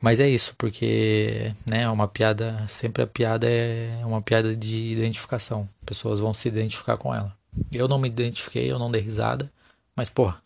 Mas 0.00 0.20
é 0.20 0.28
isso, 0.28 0.54
porque, 0.56 1.52
né, 1.66 1.88
uma 1.88 2.06
piada, 2.06 2.64
sempre 2.68 3.02
a 3.02 3.06
piada 3.06 3.48
é 3.48 4.00
uma 4.04 4.22
piada 4.22 4.54
de 4.54 4.92
identificação. 4.92 5.68
Pessoas 5.84 6.20
vão 6.20 6.32
se 6.32 6.46
identificar 6.46 6.96
com 6.96 7.12
ela. 7.12 7.36
Eu 7.72 7.88
não 7.88 7.98
me 7.98 8.08
identifiquei, 8.08 8.70
eu 8.70 8.78
não 8.78 8.90
dei 8.90 9.00
risada, 9.00 9.50
mas, 9.96 10.08
porra, 10.08 10.40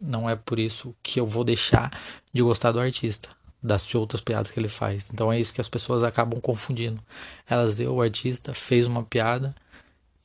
não 0.00 0.28
é 0.28 0.36
por 0.36 0.58
isso 0.58 0.94
que 1.02 1.20
eu 1.20 1.26
vou 1.26 1.44
deixar 1.44 1.90
de 2.32 2.42
gostar 2.42 2.72
do 2.72 2.80
artista, 2.80 3.28
das 3.62 3.92
outras 3.94 4.22
piadas 4.22 4.50
que 4.50 4.58
ele 4.58 4.68
faz. 4.68 5.10
Então 5.12 5.30
é 5.30 5.38
isso 5.38 5.52
que 5.52 5.60
as 5.60 5.68
pessoas 5.68 6.02
acabam 6.02 6.40
confundindo. 6.40 7.02
Elas 7.48 7.76
deu 7.76 7.94
o 7.94 8.02
artista, 8.02 8.54
fez 8.54 8.86
uma 8.86 9.02
piada 9.02 9.54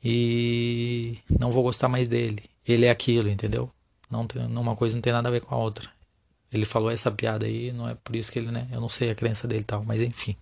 e 0.03 1.19
não 1.39 1.51
vou 1.51 1.63
gostar 1.63 1.87
mais 1.87 2.07
dele. 2.07 2.43
Ele 2.67 2.85
é 2.85 2.89
aquilo, 2.89 3.29
entendeu? 3.29 3.71
Não 4.09 4.25
tem, 4.25 4.41
uma 4.41 4.75
coisa 4.75 4.95
não 4.95 5.01
tem 5.01 5.13
nada 5.13 5.29
a 5.29 5.31
ver 5.31 5.41
com 5.41 5.53
a 5.53 5.57
outra. 5.57 5.89
Ele 6.51 6.65
falou 6.65 6.89
essa 6.89 7.11
piada 7.11 7.45
aí, 7.45 7.71
não 7.71 7.87
é 7.87 7.95
por 7.95 8.15
isso 8.15 8.31
que 8.31 8.39
ele, 8.39 8.51
né? 8.51 8.67
Eu 8.71 8.81
não 8.81 8.89
sei 8.89 9.11
a 9.11 9.15
crença 9.15 9.47
dele 9.47 9.61
e 9.61 9.65
tal, 9.65 9.83
mas 9.83 10.01
enfim. 10.01 10.35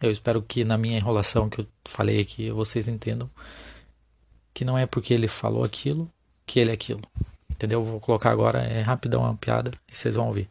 Eu 0.00 0.10
espero 0.10 0.42
que 0.42 0.64
na 0.64 0.76
minha 0.78 0.98
enrolação 0.98 1.48
que 1.48 1.60
eu 1.60 1.66
falei 1.84 2.20
aqui, 2.20 2.50
vocês 2.50 2.86
entendam 2.86 3.28
que 4.54 4.64
não 4.64 4.78
é 4.78 4.86
porque 4.86 5.12
ele 5.14 5.28
falou 5.28 5.64
aquilo 5.64 6.10
que 6.46 6.60
ele 6.60 6.70
é 6.70 6.74
aquilo. 6.74 7.00
Entendeu? 7.50 7.82
Vou 7.82 7.98
colocar 8.00 8.30
agora, 8.30 8.60
é 8.60 8.82
rapidão 8.82 9.22
uma 9.22 9.34
piada 9.36 9.72
e 9.90 9.96
vocês 9.96 10.14
vão 10.14 10.28
ouvir. 10.28 10.48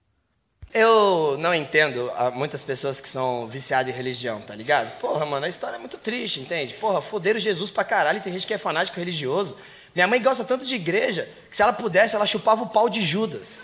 Eu 0.73 1.37
não 1.39 1.53
entendo 1.55 2.11
muitas 2.33 2.61
pessoas 2.61 2.99
que 2.99 3.07
são 3.07 3.47
viciadas 3.47 3.93
em 3.93 3.95
religião, 3.95 4.41
tá 4.41 4.53
ligado? 4.53 4.91
Porra, 4.99 5.25
mano, 5.25 5.45
a 5.45 5.49
história 5.49 5.77
é 5.77 5.79
muito 5.79 5.97
triste, 5.97 6.41
entende? 6.41 6.73
Porra, 6.73 7.01
foderam 7.01 7.39
Jesus 7.39 7.69
pra 7.69 7.85
caralho 7.85 8.21
tem 8.21 8.33
gente 8.33 8.45
que 8.45 8.53
é 8.53 8.57
fanático 8.57 8.99
religioso. 8.99 9.55
Minha 9.95 10.07
mãe 10.07 10.21
gosta 10.21 10.43
tanto 10.43 10.65
de 10.65 10.75
igreja 10.75 11.29
que 11.49 11.55
se 11.55 11.61
ela 11.61 11.71
pudesse, 11.71 12.15
ela 12.17 12.25
chupava 12.25 12.63
o 12.63 12.67
pau 12.67 12.89
de 12.89 12.99
Judas. 12.99 13.63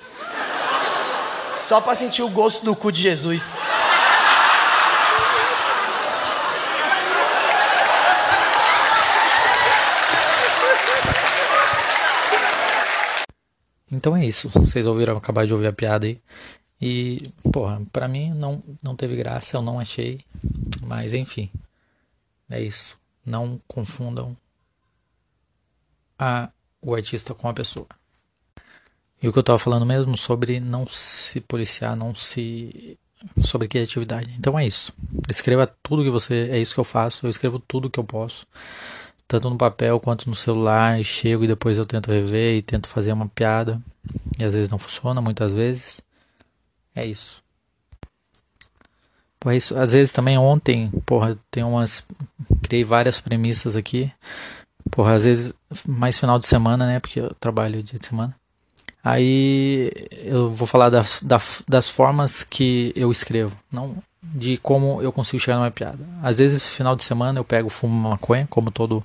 Só 1.57 1.81
pra 1.81 1.93
sentir 1.93 2.23
o 2.23 2.29
gosto 2.29 2.63
do 2.63 2.73
cu 2.73 2.89
de 2.89 3.01
Jesus. 3.01 3.59
Então 13.91 14.15
é 14.15 14.25
isso. 14.25 14.47
Vocês 14.47 14.87
ouviram, 14.87 15.17
acabar 15.17 15.45
de 15.45 15.51
ouvir 15.51 15.67
a 15.67 15.73
piada 15.73 16.07
aí. 16.07 16.21
E, 16.81 17.31
porra, 17.51 17.81
pra 17.91 18.07
mim 18.07 18.31
não, 18.31 18.61
não 18.81 18.95
teve 18.95 19.15
graça, 19.15 19.57
eu 19.57 19.61
não 19.61 19.79
achei. 19.79 20.19
Mas 20.83 21.13
enfim. 21.13 21.49
É 22.49 22.61
isso. 22.61 22.99
Não 23.25 23.61
confundam 23.67 24.35
a, 26.17 26.49
o 26.81 26.95
artista 26.95 27.33
com 27.33 27.47
a 27.47 27.53
pessoa. 27.53 27.87
E 29.21 29.27
o 29.27 29.31
que 29.31 29.37
eu 29.37 29.43
tava 29.43 29.59
falando 29.59 29.85
mesmo 29.85 30.17
sobre 30.17 30.59
não 30.59 30.87
se 30.87 31.39
policiar, 31.39 31.95
não 31.95 32.15
se. 32.15 32.97
sobre 33.43 33.67
criatividade. 33.67 34.33
Então 34.37 34.57
é 34.57 34.65
isso. 34.65 34.91
Escreva 35.29 35.67
tudo 35.83 36.03
que 36.03 36.09
você. 36.09 36.49
É 36.51 36.57
isso 36.57 36.73
que 36.73 36.79
eu 36.79 36.83
faço. 36.83 37.27
Eu 37.27 37.29
escrevo 37.29 37.59
tudo 37.59 37.89
que 37.89 37.99
eu 37.99 38.03
posso 38.03 38.47
tanto 39.31 39.49
no 39.49 39.57
papel 39.57 39.97
quanto 39.97 40.27
no 40.27 40.35
celular, 40.35 40.99
e 40.99 41.05
chego 41.05 41.45
e 41.45 41.47
depois 41.47 41.77
eu 41.77 41.85
tento 41.85 42.11
rever 42.11 42.57
e 42.57 42.61
tento 42.61 42.89
fazer 42.89 43.13
uma 43.13 43.29
piada. 43.29 43.81
E 44.37 44.43
às 44.43 44.53
vezes 44.53 44.69
não 44.69 44.77
funciona, 44.77 45.21
muitas 45.21 45.53
vezes. 45.53 46.01
É 46.95 47.05
isso. 47.05 47.41
Por 49.39 49.53
isso, 49.53 49.75
às 49.75 49.93
vezes 49.93 50.11
também 50.11 50.37
ontem, 50.37 50.91
porra, 51.05 51.37
tem 51.49 51.63
umas. 51.63 52.05
Criei 52.61 52.83
várias 52.83 53.19
premissas 53.19 53.75
aqui. 53.75 54.11
Porra, 54.91 55.15
às 55.15 55.23
vezes 55.23 55.53
mais 55.87 56.17
final 56.17 56.37
de 56.37 56.45
semana, 56.47 56.85
né? 56.85 56.99
Porque 56.99 57.19
eu 57.19 57.33
trabalho 57.39 57.81
dia 57.81 57.97
de 57.97 58.05
semana. 58.05 58.35
Aí 59.03 59.91
eu 60.23 60.51
vou 60.51 60.67
falar 60.67 60.89
das, 60.89 61.23
das, 61.23 61.63
das 61.67 61.89
formas 61.89 62.43
que 62.43 62.93
eu 62.95 63.11
escrevo. 63.11 63.57
Não 63.71 63.97
de 64.23 64.57
como 64.57 65.01
eu 65.01 65.11
consigo 65.11 65.41
chegar 65.41 65.57
numa 65.57 65.71
piada. 65.71 66.07
Às 66.21 66.37
vezes, 66.37 66.75
final 66.75 66.95
de 66.95 67.03
semana, 67.03 67.39
eu 67.39 67.43
pego 67.43 67.69
fumo 67.69 68.09
maconha, 68.09 68.45
como 68.49 68.69
todo 68.69 69.03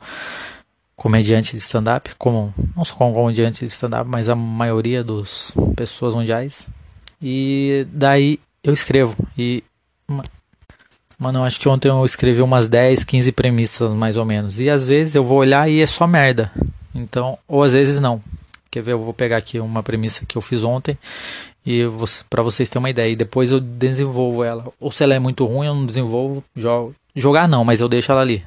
comediante 0.94 1.52
de 1.52 1.58
stand-up, 1.58 2.14
como 2.16 2.54
não 2.76 2.84
só 2.84 2.94
como 2.94 3.14
comediante 3.14 3.64
de 3.64 3.72
stand-up, 3.72 4.08
mas 4.08 4.28
a 4.28 4.34
maioria 4.34 5.02
das 5.02 5.54
pessoas 5.74 6.14
mundiais. 6.14 6.66
E 7.20 7.86
daí 7.92 8.38
eu 8.62 8.72
escrevo. 8.72 9.16
E 9.36 9.62
mano, 11.18 11.38
eu 11.38 11.44
acho 11.44 11.58
que 11.58 11.68
ontem 11.68 11.88
eu 11.88 12.04
escrevi 12.04 12.42
umas 12.42 12.68
10, 12.68 13.04
15 13.04 13.32
premissas 13.32 13.92
mais 13.92 14.16
ou 14.16 14.24
menos. 14.24 14.60
E 14.60 14.68
às 14.68 14.86
vezes 14.86 15.14
eu 15.14 15.24
vou 15.24 15.38
olhar 15.38 15.68
e 15.68 15.80
é 15.80 15.86
só 15.86 16.06
merda. 16.06 16.52
Então, 16.94 17.38
ou 17.46 17.62
às 17.62 17.72
vezes 17.72 18.00
não. 18.00 18.22
Quer 18.70 18.82
ver? 18.82 18.92
Eu 18.92 19.00
vou 19.00 19.14
pegar 19.14 19.38
aqui 19.38 19.58
uma 19.58 19.82
premissa 19.82 20.26
que 20.26 20.36
eu 20.36 20.42
fiz 20.42 20.62
ontem 20.62 20.98
e 21.64 21.82
para 22.28 22.42
vocês 22.42 22.68
terem 22.68 22.82
uma 22.82 22.90
ideia. 22.90 23.10
E 23.10 23.16
depois 23.16 23.50
eu 23.50 23.60
desenvolvo 23.60 24.44
ela. 24.44 24.66
Ou 24.78 24.92
se 24.92 25.02
ela 25.02 25.14
é 25.14 25.18
muito 25.18 25.44
ruim, 25.44 25.66
eu 25.66 25.74
não 25.74 25.86
desenvolvo. 25.86 26.44
Jogo. 26.54 26.94
Jogar 27.14 27.48
não, 27.48 27.64
mas 27.64 27.80
eu 27.80 27.88
deixo 27.88 28.12
ela 28.12 28.20
ali. 28.20 28.44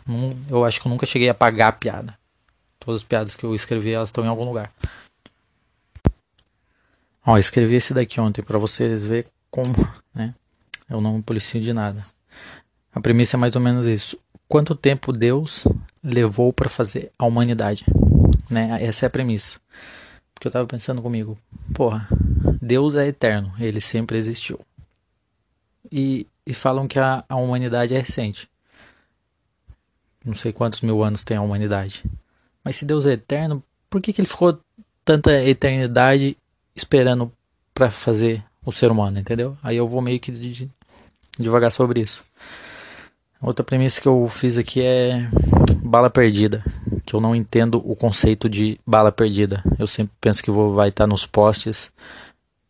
Eu 0.50 0.64
acho 0.64 0.80
que 0.80 0.88
eu 0.88 0.90
nunca 0.92 1.06
cheguei 1.06 1.30
a 1.30 1.34
pagar 1.34 1.70
a 1.70 1.72
piada. 1.72 2.14
Todas 2.80 3.02
as 3.02 3.08
piadas 3.08 3.36
que 3.36 3.44
eu 3.44 3.56
escrevi, 3.56 3.92
elas 3.92 4.10
estão 4.10 4.24
em 4.24 4.28
algum 4.28 4.46
lugar. 4.46 4.72
Ó, 7.26 7.38
escrevi 7.38 7.76
esse 7.76 7.94
daqui 7.94 8.20
ontem 8.20 8.42
para 8.42 8.58
vocês 8.58 9.04
ver 9.04 9.28
como, 9.52 9.74
né? 10.14 10.34
Eu 10.90 11.02
não 11.02 11.22
policio 11.22 11.62
de 11.62 11.74
nada. 11.74 12.04
A 12.94 13.00
premissa 13.00 13.38
é 13.38 13.40
mais 13.40 13.56
ou 13.56 13.62
menos 13.62 13.86
isso. 13.86 14.18
Quanto 14.48 14.74
tempo 14.74 15.14
Deus 15.14 15.68
levou 16.04 16.52
para 16.52 16.70
fazer 16.70 17.12
a 17.20 17.26
humanidade? 17.26 17.86
Né? 18.50 18.84
Essa 18.84 19.06
é 19.06 19.08
a 19.08 19.10
premissa. 19.10 19.60
Porque 20.34 20.48
eu 20.48 20.52
tava 20.52 20.66
pensando 20.66 21.02
comigo, 21.02 21.38
porra, 21.74 22.08
Deus 22.62 22.96
é 22.96 23.08
eterno, 23.08 23.54
ele 23.60 23.80
sempre 23.80 24.18
existiu. 24.18 24.60
E, 25.92 26.26
e 26.46 26.54
falam 26.54 26.88
que 26.88 26.98
a, 26.98 27.24
a 27.30 27.36
humanidade 27.36 27.94
é 27.94 28.00
recente. 28.00 28.50
Não 30.26 30.34
sei 30.34 30.52
quantos 30.52 30.82
mil 30.82 31.04
anos 31.04 31.24
tem 31.24 31.38
a 31.38 31.42
humanidade. 31.42 32.04
Mas 32.64 32.78
se 32.78 32.86
Deus 32.86 33.06
é 33.06 33.12
eterno, 33.12 33.64
por 33.90 34.02
que, 34.02 34.14
que 34.14 34.22
ele 34.22 34.28
ficou 34.28 34.60
tanta 35.04 35.44
eternidade 35.44 36.38
esperando 36.76 37.32
para 37.74 37.90
fazer 37.90 38.44
o 38.66 38.72
ser 38.72 38.92
humano, 38.92 39.20
entendeu? 39.20 39.58
Aí 39.64 39.78
eu 39.78 39.88
vou 39.88 40.02
meio 40.02 40.20
que 40.20 40.32
de, 40.32 40.70
devagar 41.38 41.72
sobre 41.72 42.02
isso. 42.02 42.24
Outra 43.42 43.64
premissa 43.64 44.02
que 44.02 44.08
eu 44.08 44.28
fiz 44.28 44.58
aqui 44.58 44.82
é 44.82 45.30
bala 45.82 46.10
perdida 46.10 46.64
que 47.10 47.16
eu 47.16 47.20
não 47.20 47.36
entendo 47.36 47.82
o 47.84 47.96
conceito 47.96 48.48
de 48.48 48.80
bala 48.86 49.12
perdida. 49.12 49.64
Eu 49.80 49.88
sempre 49.88 50.14
penso 50.22 50.44
que 50.44 50.52
vou, 50.52 50.76
vai 50.76 50.90
estar 50.90 51.06
tá 51.06 51.08
nos 51.08 51.26
postes, 51.26 51.92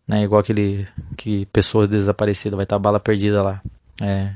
né? 0.08 0.24
Igual 0.24 0.39
aquele 0.39 0.88
que 1.18 1.46
pessoas 1.48 1.89
desaparecidas 1.89 2.56
vai 2.56 2.63
estar 2.63 2.77
tá 2.77 2.79
bala 2.79 3.01
perdida 3.01 3.44
lá. 3.44 3.62
É, 4.01 4.34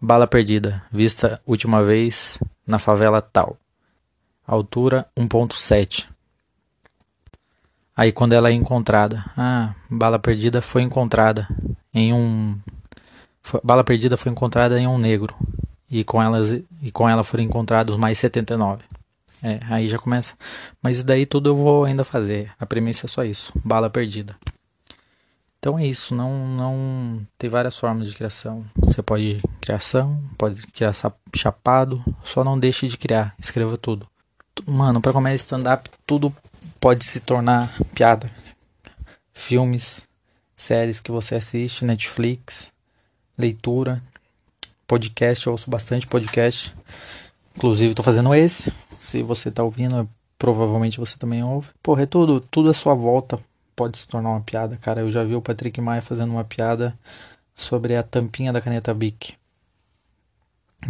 bala 0.00 0.24
perdida, 0.28 0.80
vista 0.88 1.42
última 1.44 1.82
vez 1.82 2.38
na 2.64 2.78
favela 2.78 3.20
tal. 3.20 3.56
Altura 4.46 5.04
1.7. 5.18 6.06
Aí 7.96 8.12
quando 8.12 8.32
ela 8.32 8.48
é 8.48 8.52
encontrada, 8.52 9.24
ah, 9.36 9.74
bala 9.88 10.18
perdida 10.18 10.60
foi 10.60 10.82
encontrada 10.82 11.48
em 11.92 12.12
um 12.12 12.58
foi, 13.40 13.60
bala 13.62 13.84
perdida 13.84 14.16
foi 14.16 14.32
encontrada 14.32 14.80
em 14.80 14.86
um 14.86 14.98
negro 14.98 15.36
e 15.90 16.02
com 16.02 16.20
elas 16.20 16.50
e 16.82 16.90
com 16.90 17.08
ela 17.08 17.22
foram 17.22 17.44
encontrados 17.44 17.96
mais 17.96 18.18
79. 18.18 18.82
É, 19.42 19.60
aí 19.68 19.88
já 19.88 19.98
começa. 19.98 20.32
Mas 20.82 21.04
daí 21.04 21.26
tudo 21.26 21.50
eu 21.50 21.56
vou 21.56 21.84
ainda 21.84 22.02
fazer. 22.02 22.50
A 22.58 22.64
premissa 22.64 23.04
é 23.04 23.08
só 23.08 23.22
isso. 23.22 23.52
Bala 23.62 23.90
perdida. 23.90 24.34
Então 25.58 25.78
é 25.78 25.86
isso. 25.86 26.14
Não, 26.14 26.48
não 26.48 27.26
tem 27.36 27.50
várias 27.50 27.78
formas 27.78 28.08
de 28.08 28.16
criação. 28.16 28.64
Você 28.76 29.02
pode 29.02 29.42
criação, 29.60 30.18
pode 30.38 30.66
criar 30.68 30.94
chapado. 31.36 32.02
Só 32.24 32.42
não 32.42 32.58
deixe 32.58 32.88
de 32.88 32.96
criar. 32.96 33.34
Escreva 33.38 33.76
tudo. 33.76 34.08
Mano, 34.66 35.00
para 35.00 35.12
comédia 35.12 35.36
stand-up, 35.36 35.90
tudo 36.06 36.34
pode 36.84 37.02
se 37.02 37.18
tornar 37.18 37.74
piada. 37.94 38.30
Filmes, 39.32 40.06
séries 40.54 41.00
que 41.00 41.10
você 41.10 41.34
assiste, 41.34 41.82
Netflix, 41.82 42.70
leitura, 43.38 44.02
podcast. 44.86 45.46
Eu 45.46 45.54
ouço 45.54 45.70
bastante 45.70 46.06
podcast. 46.06 46.76
Inclusive, 47.56 47.92
estou 47.92 48.04
fazendo 48.04 48.34
esse. 48.34 48.70
Se 48.90 49.22
você 49.22 49.48
está 49.48 49.62
ouvindo, 49.62 50.06
provavelmente 50.38 51.00
você 51.00 51.16
também 51.16 51.42
ouve. 51.42 51.70
Porra, 51.82 52.02
é 52.02 52.06
tudo, 52.06 52.38
tudo 52.38 52.68
à 52.68 52.74
sua 52.74 52.92
volta 52.92 53.38
pode 53.74 53.96
se 53.96 54.06
tornar 54.06 54.32
uma 54.32 54.42
piada, 54.42 54.76
cara. 54.76 55.00
Eu 55.00 55.10
já 55.10 55.24
vi 55.24 55.34
o 55.34 55.40
Patrick 55.40 55.80
Maia 55.80 56.02
fazendo 56.02 56.32
uma 56.32 56.44
piada 56.44 56.94
sobre 57.54 57.96
a 57.96 58.02
tampinha 58.02 58.52
da 58.52 58.60
caneta 58.60 58.92
Bic. 58.92 59.36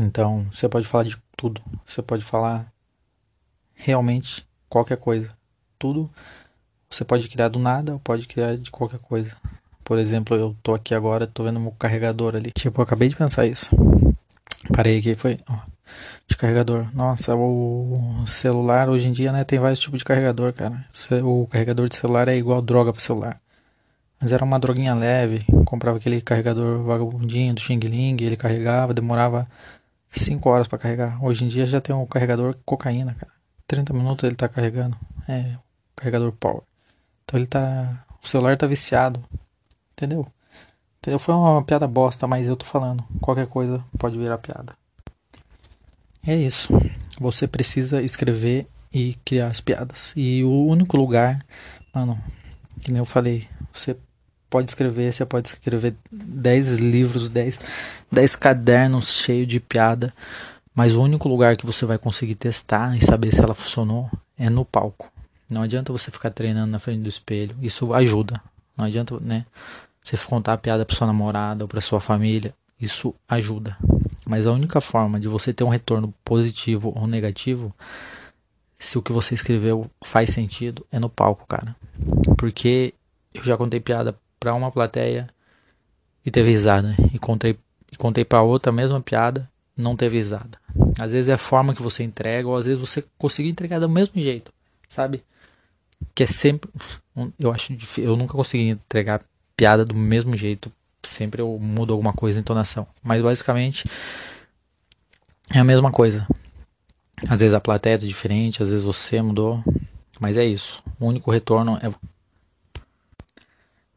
Então, 0.00 0.44
você 0.50 0.68
pode 0.68 0.88
falar 0.88 1.04
de 1.04 1.16
tudo. 1.36 1.62
Você 1.86 2.02
pode 2.02 2.24
falar 2.24 2.66
realmente 3.76 4.44
qualquer 4.68 4.96
coisa. 4.96 5.30
Tudo 5.84 6.10
você 6.88 7.04
pode 7.04 7.28
criar 7.28 7.48
do 7.48 7.58
nada 7.58 7.92
ou 7.92 7.98
pode 7.98 8.26
criar 8.26 8.56
de 8.56 8.70
qualquer 8.70 8.98
coisa. 9.00 9.36
Por 9.84 9.98
exemplo, 9.98 10.34
eu 10.34 10.56
tô 10.62 10.72
aqui 10.72 10.94
agora, 10.94 11.26
tô 11.26 11.42
vendo 11.42 11.60
meu 11.60 11.72
carregador 11.72 12.34
ali. 12.34 12.50
Tipo, 12.52 12.80
eu 12.80 12.84
acabei 12.84 13.10
de 13.10 13.16
pensar 13.16 13.44
isso. 13.44 13.68
Parei 14.74 14.98
aqui, 14.98 15.14
foi. 15.14 15.38
Ó, 15.46 15.58
de 16.26 16.38
carregador. 16.38 16.86
Nossa, 16.94 17.34
o 17.34 18.24
celular 18.26 18.88
hoje 18.88 19.08
em 19.08 19.12
dia, 19.12 19.30
né, 19.30 19.44
tem 19.44 19.58
vários 19.58 19.78
tipos 19.78 19.98
de 19.98 20.06
carregador, 20.06 20.54
cara. 20.54 20.82
O 21.22 21.46
carregador 21.48 21.86
de 21.86 21.96
celular 21.96 22.28
é 22.28 22.34
igual 22.34 22.62
droga 22.62 22.90
pro 22.90 23.02
celular. 23.02 23.38
Mas 24.18 24.32
era 24.32 24.42
uma 24.42 24.58
droguinha 24.58 24.94
leve. 24.94 25.44
Comprava 25.66 25.98
aquele 25.98 26.22
carregador 26.22 26.82
vagabundinho 26.82 27.52
do 27.52 27.60
Xing 27.60 27.80
Ling, 27.80 28.16
ele 28.22 28.38
carregava, 28.38 28.94
demorava 28.94 29.46
5 30.08 30.48
horas 30.48 30.66
para 30.66 30.78
carregar. 30.78 31.22
Hoje 31.22 31.44
em 31.44 31.48
dia 31.48 31.66
já 31.66 31.78
tem 31.78 31.94
um 31.94 32.06
carregador 32.06 32.56
cocaína, 32.64 33.12
cara. 33.12 33.34
30 33.66 33.92
minutos 33.92 34.24
ele 34.24 34.36
tá 34.36 34.48
carregando. 34.48 34.96
É, 35.28 35.56
carregador 35.96 36.32
power. 36.32 36.62
Então 37.24 37.38
ele 37.38 37.46
tá. 37.46 38.04
O 38.22 38.28
celular 38.28 38.56
tá 38.56 38.66
viciado. 38.66 39.22
Entendeu? 39.92 40.26
Entendeu? 40.98 41.18
Foi 41.18 41.34
uma 41.34 41.62
piada 41.62 41.86
bosta, 41.86 42.26
mas 42.26 42.46
eu 42.46 42.56
tô 42.56 42.64
falando. 42.64 43.04
Qualquer 43.20 43.46
coisa 43.46 43.84
pode 43.98 44.18
virar 44.18 44.38
piada. 44.38 44.74
É 46.26 46.34
isso. 46.34 46.72
Você 47.20 47.46
precisa 47.46 48.02
escrever 48.02 48.66
e 48.92 49.14
criar 49.24 49.48
as 49.48 49.60
piadas. 49.60 50.12
E 50.16 50.42
o 50.44 50.68
único 50.68 50.96
lugar, 50.96 51.44
mano, 51.92 52.18
que 52.80 52.90
nem 52.90 52.98
eu 52.98 53.04
falei, 53.04 53.46
você 53.72 53.96
pode 54.48 54.70
escrever, 54.70 55.12
você 55.12 55.26
pode 55.26 55.48
escrever 55.48 55.96
10 56.12 56.78
livros, 56.78 57.28
10, 57.28 57.58
10 58.10 58.36
cadernos 58.36 59.12
cheios 59.12 59.48
de 59.48 59.58
piada, 59.58 60.14
mas 60.74 60.94
o 60.94 61.02
único 61.02 61.28
lugar 61.28 61.56
que 61.56 61.66
você 61.66 61.84
vai 61.84 61.98
conseguir 61.98 62.36
testar 62.36 62.96
e 62.96 63.04
saber 63.04 63.32
se 63.32 63.42
ela 63.42 63.54
funcionou 63.54 64.08
é 64.38 64.48
no 64.48 64.64
palco. 64.64 65.13
Não 65.48 65.62
adianta 65.62 65.92
você 65.92 66.10
ficar 66.10 66.30
treinando 66.30 66.70
na 66.70 66.78
frente 66.78 67.02
do 67.02 67.08
espelho, 67.08 67.54
isso 67.60 67.92
ajuda. 67.94 68.40
Não 68.76 68.84
adianta, 68.84 69.18
né? 69.20 69.46
Você 70.02 70.16
contar 70.16 70.54
a 70.54 70.58
piada 70.58 70.84
para 70.84 70.96
sua 70.96 71.06
namorada 71.06 71.64
ou 71.64 71.68
para 71.68 71.80
sua 71.80 72.00
família, 72.00 72.54
isso 72.80 73.14
ajuda. 73.28 73.76
Mas 74.26 74.46
a 74.46 74.52
única 74.52 74.80
forma 74.80 75.20
de 75.20 75.28
você 75.28 75.52
ter 75.52 75.64
um 75.64 75.68
retorno 75.68 76.12
positivo 76.24 76.92
ou 76.96 77.06
negativo, 77.06 77.74
se 78.78 78.98
o 78.98 79.02
que 79.02 79.12
você 79.12 79.34
escreveu 79.34 79.90
faz 80.02 80.30
sentido, 80.30 80.86
é 80.90 80.98
no 80.98 81.08
palco, 81.08 81.46
cara. 81.46 81.74
Porque 82.36 82.94
eu 83.32 83.42
já 83.42 83.56
contei 83.56 83.80
piada 83.80 84.14
para 84.38 84.54
uma 84.54 84.70
plateia 84.70 85.28
e 86.24 86.30
teve 86.30 86.50
risada. 86.50 86.94
E 87.12 87.18
contei, 87.18 87.58
e 87.92 87.96
contei 87.96 88.24
para 88.24 88.42
outra 88.42 88.70
a 88.70 88.74
mesma 88.74 89.00
piada, 89.00 89.50
não 89.76 89.96
teve 89.96 90.16
risada. 90.16 90.58
Às 90.98 91.12
vezes 91.12 91.28
é 91.28 91.34
a 91.34 91.38
forma 91.38 91.74
que 91.74 91.82
você 91.82 92.02
entrega, 92.02 92.48
ou 92.48 92.56
às 92.56 92.66
vezes 92.66 92.80
você 92.80 93.04
conseguiu 93.18 93.50
entregar 93.50 93.78
do 93.78 93.88
mesmo 93.88 94.20
jeito, 94.20 94.52
sabe? 94.88 95.22
Que 96.14 96.22
é 96.22 96.26
sempre. 96.26 96.70
Eu 97.38 97.52
acho. 97.52 97.76
Eu 97.98 98.16
nunca 98.16 98.34
consegui 98.34 98.68
entregar 98.68 99.22
piada 99.56 99.84
do 99.84 99.94
mesmo 99.94 100.36
jeito 100.36 100.72
sempre 101.08 101.42
eu 101.42 101.58
mudo 101.60 101.92
alguma 101.92 102.12
coisa, 102.12 102.40
entonação. 102.40 102.86
Mas 103.02 103.22
basicamente 103.22 103.88
é 105.52 105.58
a 105.58 105.64
mesma 105.64 105.90
coisa. 105.90 106.26
Às 107.28 107.40
vezes 107.40 107.54
a 107.54 107.60
plateia 107.60 107.94
é 107.94 107.98
diferente, 107.98 108.62
às 108.62 108.70
vezes 108.70 108.84
você 108.84 109.20
mudou, 109.22 109.62
mas 110.20 110.36
é 110.36 110.44
isso. 110.44 110.82
O 110.98 111.06
único 111.06 111.30
retorno 111.30 111.78
é. 111.82 111.92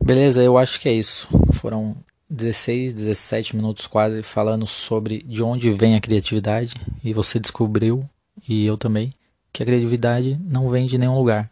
Beleza, 0.03 0.41
eu 0.41 0.57
acho 0.57 0.79
que 0.79 0.87
é 0.87 0.93
isso. 0.93 1.27
Foram 1.53 1.95
16, 2.29 2.93
17 2.93 3.55
minutos 3.55 3.87
quase 3.87 4.21
falando 4.21 4.67
sobre 4.67 5.23
de 5.23 5.41
onde 5.41 5.71
vem 5.71 5.95
a 5.95 6.01
criatividade 6.01 6.75
e 7.03 7.13
você 7.13 7.39
descobriu 7.39 8.07
e 8.47 8.65
eu 8.65 8.77
também 8.77 9.13
que 9.51 9.63
a 9.63 9.65
criatividade 9.65 10.37
não 10.41 10.69
vem 10.69 10.85
de 10.85 10.97
nenhum 10.97 11.17
lugar. 11.17 11.49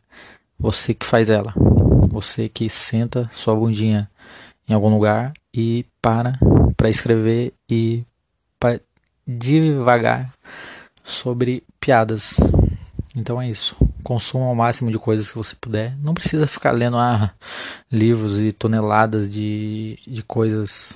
Você 0.58 0.94
que 0.94 1.06
faz 1.06 1.30
ela. 1.30 1.54
Você 2.10 2.50
que 2.50 2.70
senta 2.70 3.28
sua 3.32 3.56
bundinha 3.56 4.10
em 4.68 4.74
algum 4.74 4.90
lugar 4.90 5.34
e 5.54 5.86
para 6.02 6.38
para 6.76 6.90
escrever 6.90 7.54
e 7.70 8.04
para 8.60 8.80
devagar 9.26 10.34
sobre 11.04 11.64
piadas. 11.80 12.40
Então 13.16 13.42
é 13.42 13.50
isso. 13.50 13.78
Consuma 14.04 14.50
o 14.50 14.56
máximo 14.56 14.92
de 14.92 15.00
coisas 15.00 15.30
que 15.32 15.38
você 15.38 15.56
puder. 15.56 15.96
Não 15.98 16.14
precisa 16.14 16.46
ficar 16.46 16.72
lendo 16.72 16.98
ah, 16.98 17.34
livros 17.92 18.40
e 18.40 18.52
toneladas 18.52 19.32
de, 19.32 19.98
de 20.06 20.22
coisas, 20.22 20.94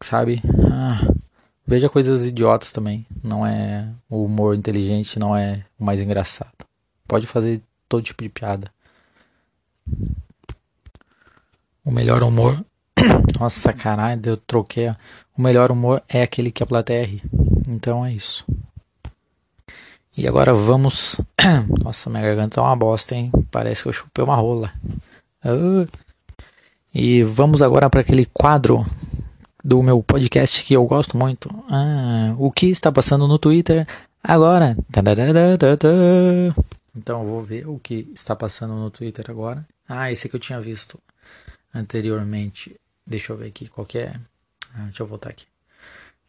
sabe? 0.00 0.42
Ah, 0.72 1.12
veja 1.66 1.88
coisas 1.88 2.26
idiotas 2.26 2.72
também. 2.72 3.06
Não 3.22 3.46
é 3.46 3.86
o 4.08 4.24
humor 4.24 4.56
inteligente, 4.56 5.18
não 5.18 5.36
é 5.36 5.64
o 5.78 5.84
mais 5.84 6.00
engraçado. 6.00 6.52
Pode 7.06 7.26
fazer 7.26 7.60
todo 7.88 8.02
tipo 8.02 8.22
de 8.22 8.28
piada. 8.28 8.72
O 11.84 11.90
melhor 11.90 12.22
humor 12.22 12.64
nossa, 13.38 13.72
caralho, 13.72 14.20
eu 14.24 14.36
troquei. 14.36 14.88
O 15.36 15.42
melhor 15.42 15.70
humor 15.70 16.02
é 16.08 16.22
aquele 16.22 16.50
que 16.50 16.62
a 16.62 16.66
plateia 16.66 17.04
ri. 17.04 17.22
Então 17.68 18.04
é 18.04 18.12
isso. 18.12 18.44
E 20.16 20.28
agora 20.28 20.54
vamos. 20.54 21.20
Nossa, 21.82 22.08
minha 22.08 22.22
garganta 22.22 22.60
é 22.60 22.62
uma 22.62 22.76
bosta, 22.76 23.14
hein? 23.16 23.32
Parece 23.50 23.82
que 23.82 23.88
eu 23.88 23.92
chupei 23.92 24.24
uma 24.24 24.36
rola. 24.36 24.72
Uh. 25.44 25.88
E 26.94 27.24
vamos 27.24 27.60
agora 27.62 27.90
para 27.90 28.00
aquele 28.00 28.24
quadro 28.26 28.86
do 29.62 29.82
meu 29.82 30.00
podcast 30.02 30.62
que 30.62 30.74
eu 30.74 30.86
gosto 30.86 31.16
muito. 31.18 31.48
Ah, 31.68 32.34
o 32.38 32.52
que 32.52 32.66
está 32.66 32.92
passando 32.92 33.26
no 33.26 33.38
Twitter 33.38 33.84
agora? 34.22 34.76
Então 36.96 37.22
eu 37.22 37.28
vou 37.28 37.40
ver 37.40 37.68
o 37.68 37.78
que 37.78 38.10
está 38.12 38.36
passando 38.36 38.74
no 38.74 38.90
Twitter 38.90 39.24
agora. 39.28 39.66
Ah, 39.88 40.10
esse 40.12 40.28
que 40.28 40.36
eu 40.36 40.40
tinha 40.40 40.60
visto 40.60 41.00
anteriormente. 41.74 42.78
Deixa 43.06 43.32
eu 43.32 43.36
ver 43.36 43.48
aqui 43.48 43.68
qual 43.68 43.86
é. 43.94 44.14
Ah, 44.74 44.84
deixa 44.84 45.02
eu 45.02 45.06
voltar 45.06 45.30
aqui. 45.30 45.46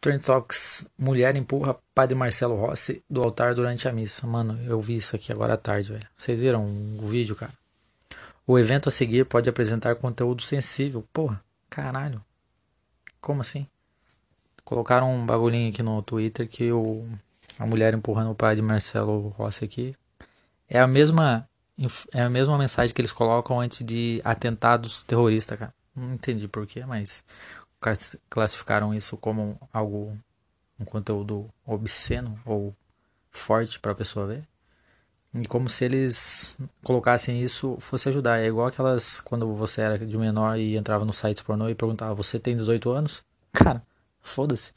Trend 0.00 0.22
Talks, 0.22 0.86
mulher 0.98 1.36
empurra 1.36 1.76
padre 1.94 2.14
Marcelo 2.14 2.54
Rossi 2.54 3.02
do 3.08 3.22
altar 3.22 3.54
durante 3.54 3.88
a 3.88 3.92
missa. 3.92 4.26
Mano, 4.26 4.58
eu 4.64 4.80
vi 4.80 4.96
isso 4.96 5.16
aqui 5.16 5.32
agora 5.32 5.54
à 5.54 5.56
tarde, 5.56 5.90
velho. 5.90 6.06
Vocês 6.16 6.40
viram 6.40 6.64
o 6.98 7.06
vídeo, 7.06 7.34
cara? 7.34 7.52
O 8.46 8.58
evento 8.58 8.88
a 8.88 8.92
seguir 8.92 9.24
pode 9.24 9.48
apresentar 9.48 9.96
conteúdo 9.96 10.42
sensível. 10.42 11.04
Porra, 11.12 11.42
caralho. 11.68 12.22
Como 13.20 13.40
assim? 13.40 13.66
Colocaram 14.64 15.12
um 15.12 15.26
bagulhinho 15.26 15.70
aqui 15.70 15.82
no 15.82 16.00
Twitter 16.02 16.48
que 16.48 16.70
o, 16.70 17.08
a 17.58 17.66
mulher 17.66 17.94
empurrando 17.94 18.30
o 18.30 18.34
padre 18.34 18.62
Marcelo 18.62 19.28
Rossi 19.30 19.64
aqui. 19.64 19.96
É 20.68 20.80
a 20.80 20.86
mesma 20.86 21.48
é 22.12 22.22
a 22.22 22.30
mesma 22.30 22.56
mensagem 22.56 22.94
que 22.94 23.00
eles 23.00 23.12
colocam 23.12 23.60
antes 23.60 23.84
de 23.84 24.20
atentados 24.24 25.02
terroristas, 25.02 25.58
cara. 25.58 25.74
Não 25.94 26.14
entendi 26.14 26.48
porquê, 26.48 26.84
mas 26.84 27.22
classificaram 28.28 28.94
isso 28.94 29.16
como 29.16 29.58
algo, 29.72 30.16
um 30.80 30.84
conteúdo 30.84 31.48
obsceno 31.66 32.38
ou 32.44 32.74
forte 33.30 33.78
para 33.78 33.92
a 33.92 33.94
pessoa 33.94 34.26
ver. 34.26 34.44
E 35.34 35.46
como 35.46 35.68
se 35.68 35.84
eles 35.84 36.56
colocassem 36.82 37.42
isso 37.42 37.76
fosse 37.78 38.08
ajudar. 38.08 38.40
É 38.40 38.46
igual 38.46 38.66
aquelas 38.66 39.20
quando 39.20 39.52
você 39.54 39.82
era 39.82 39.98
de 39.98 40.16
menor 40.16 40.58
e 40.58 40.76
entrava 40.76 41.04
no 41.04 41.12
site 41.12 41.44
pornô 41.44 41.68
e 41.68 41.74
perguntava: 41.74 42.14
Você 42.14 42.38
tem 42.38 42.56
18 42.56 42.90
anos? 42.90 43.22
Cara, 43.52 43.82
foda-se. 44.20 44.72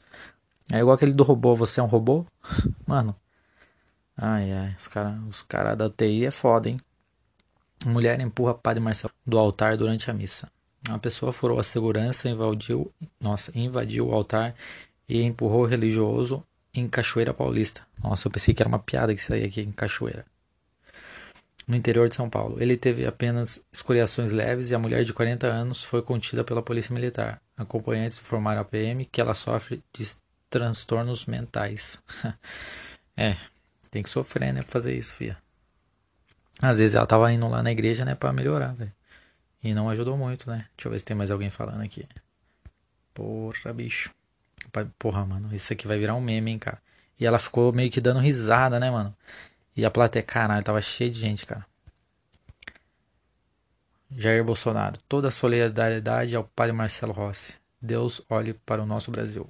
É 0.70 0.78
igual 0.78 0.94
aquele 0.94 1.12
do 1.12 1.22
robô: 1.22 1.54
Você 1.54 1.80
é 1.80 1.82
um 1.82 1.86
robô? 1.86 2.26
Mano. 2.86 3.16
Ai, 4.22 4.52
ai. 4.52 4.74
Os 4.78 4.86
caras 4.86 5.14
os 5.30 5.42
cara 5.42 5.74
da 5.74 5.88
TI 5.88 6.26
é 6.26 6.30
foda, 6.30 6.68
hein? 6.68 6.78
Mulher 7.86 8.20
empurra 8.20 8.52
Padre 8.52 8.78
Marcelo 8.78 9.14
do 9.26 9.38
altar 9.38 9.78
durante 9.78 10.10
a 10.10 10.14
missa. 10.14 10.52
Uma 10.86 10.98
pessoa 10.98 11.32
furou 11.32 11.58
a 11.58 11.62
segurança, 11.62 12.28
invadiu, 12.28 12.92
nossa, 13.18 13.50
invadiu 13.58 14.08
o 14.08 14.14
altar 14.14 14.54
e 15.08 15.22
empurrou 15.22 15.62
o 15.62 15.66
religioso 15.66 16.44
em 16.74 16.86
Cachoeira 16.86 17.32
Paulista. 17.32 17.86
Nossa, 18.04 18.28
eu 18.28 18.30
pensei 18.30 18.52
que 18.52 18.62
era 18.62 18.68
uma 18.68 18.78
piada 18.78 19.14
que 19.14 19.22
saía 19.22 19.46
aqui 19.46 19.62
em 19.62 19.72
Cachoeira. 19.72 20.26
No 21.66 21.74
interior 21.74 22.06
de 22.06 22.14
São 22.14 22.28
Paulo. 22.28 22.60
Ele 22.60 22.76
teve 22.76 23.06
apenas 23.06 23.64
escoriações 23.72 24.32
leves 24.32 24.70
e 24.70 24.74
a 24.74 24.78
mulher 24.78 25.02
de 25.02 25.14
40 25.14 25.46
anos 25.46 25.82
foi 25.82 26.02
contida 26.02 26.44
pela 26.44 26.62
polícia 26.62 26.92
militar. 26.92 27.40
Acompanhantes 27.56 28.18
informaram 28.18 28.60
à 28.60 28.64
PM 28.64 29.06
que 29.06 29.20
ela 29.20 29.32
sofre 29.32 29.82
de 29.94 30.06
transtornos 30.50 31.24
mentais. 31.24 31.98
é, 33.16 33.36
tem 33.90 34.02
que 34.02 34.10
sofrer, 34.10 34.52
né, 34.52 34.62
pra 34.62 34.70
fazer 34.70 34.96
isso, 34.96 35.14
fia. 35.14 35.36
Às 36.62 36.78
vezes 36.78 36.94
ela 36.94 37.06
tava 37.06 37.32
indo 37.32 37.48
lá 37.48 37.62
na 37.62 37.72
igreja, 37.72 38.04
né, 38.04 38.14
pra 38.14 38.32
melhorar, 38.32 38.74
velho. 38.74 38.92
E 39.62 39.74
não 39.74 39.90
ajudou 39.90 40.16
muito, 40.16 40.48
né? 40.48 40.66
Deixa 40.76 40.88
eu 40.88 40.92
ver 40.92 40.98
se 40.98 41.04
tem 41.04 41.16
mais 41.16 41.30
alguém 41.30 41.50
falando 41.50 41.82
aqui. 41.82 42.06
Porra, 43.12 43.72
bicho. 43.72 44.10
Porra, 44.98 45.26
mano, 45.26 45.54
isso 45.54 45.72
aqui 45.72 45.86
vai 45.86 45.98
virar 45.98 46.14
um 46.14 46.20
meme, 46.20 46.50
hein, 46.52 46.58
cara. 46.58 46.80
E 47.18 47.26
ela 47.26 47.38
ficou 47.38 47.72
meio 47.72 47.90
que 47.90 48.00
dando 48.00 48.20
risada, 48.20 48.80
né, 48.80 48.90
mano? 48.90 49.14
E 49.76 49.84
a 49.84 49.90
plateia, 49.90 50.22
caralho, 50.22 50.64
tava 50.64 50.80
cheia 50.80 51.10
de 51.10 51.18
gente, 51.18 51.44
cara. 51.44 51.66
Jair 54.16 54.42
Bolsonaro, 54.42 54.98
toda 55.08 55.28
a 55.28 55.30
solidariedade 55.30 56.34
ao 56.34 56.44
padre 56.44 56.72
Marcelo 56.72 57.12
Rossi. 57.12 57.58
Deus 57.80 58.22
olhe 58.28 58.54
para 58.54 58.82
o 58.82 58.86
nosso 58.86 59.10
Brasil. 59.10 59.48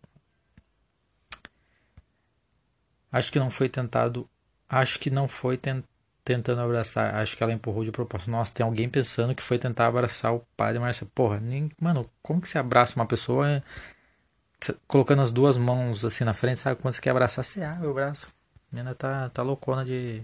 Acho 3.12 3.32
que 3.32 3.38
não 3.38 3.50
foi 3.50 3.68
tentado. 3.68 4.28
Acho 4.68 4.98
que 4.98 5.10
não 5.10 5.26
foi 5.26 5.56
ten, 5.56 5.82
tentando 6.24 6.60
abraçar. 6.60 7.14
Acho 7.16 7.36
que 7.36 7.42
ela 7.42 7.52
empurrou 7.52 7.84
de 7.84 7.90
propósito. 7.90 8.30
Nossa, 8.30 8.52
tem 8.52 8.64
alguém 8.64 8.88
pensando 8.88 9.34
que 9.34 9.42
foi 9.42 9.58
tentar 9.58 9.86
abraçar 9.86 10.34
o 10.34 10.40
padre 10.56 10.78
Marcelo. 10.78 11.10
Porra, 11.14 11.40
nem, 11.40 11.70
mano, 11.80 12.08
como 12.22 12.40
que 12.40 12.48
você 12.48 12.58
abraça 12.58 12.96
uma 12.96 13.06
pessoa 13.06 13.62
colocando 14.86 15.22
as 15.22 15.30
duas 15.30 15.56
mãos 15.56 16.04
assim 16.04 16.24
na 16.24 16.34
frente? 16.34 16.60
Sabe 16.60 16.80
quando 16.80 16.94
você 16.94 17.00
quer 17.00 17.10
abraçar? 17.10 17.44
Você 17.44 17.62
abre 17.62 17.86
o 17.86 17.94
braço. 17.94 18.28
A 18.72 18.76
menina 18.76 18.94
tá, 18.94 19.28
tá 19.30 19.42
loucona 19.42 19.84
de. 19.84 20.22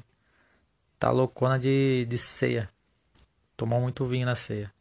Tá 0.99 1.11
loucona 1.11 1.59
de, 1.59 2.07
de 2.09 2.19
ceia. 2.19 2.71
Tomou 3.57 3.81
muito 3.81 4.07
vinho 4.07 4.27
na 4.27 4.35
ceia. 4.35 4.73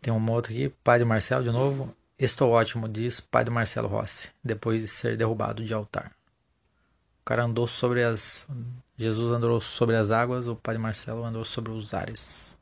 Tem 0.00 0.12
um 0.12 0.30
outro 0.30 0.52
aqui, 0.52 0.68
Padre 0.82 1.04
Marcelo 1.04 1.44
de 1.44 1.50
novo. 1.50 1.94
Estou 2.18 2.50
ótimo, 2.50 2.88
diz 2.88 3.20
Padre 3.20 3.52
Marcelo 3.52 3.88
Rossi, 3.88 4.30
depois 4.44 4.80
de 4.80 4.88
ser 4.88 5.16
derrubado 5.16 5.64
de 5.64 5.74
altar. 5.74 6.12
O 7.20 7.24
cara 7.24 7.44
andou 7.44 7.66
sobre 7.66 8.02
as. 8.02 8.46
Jesus 8.96 9.32
andou 9.32 9.60
sobre 9.60 9.96
as 9.96 10.10
águas, 10.10 10.46
o 10.46 10.54
Padre 10.56 10.80
Marcelo 10.80 11.24
andou 11.24 11.44
sobre 11.44 11.72
os 11.72 11.94
ares. 11.94 12.56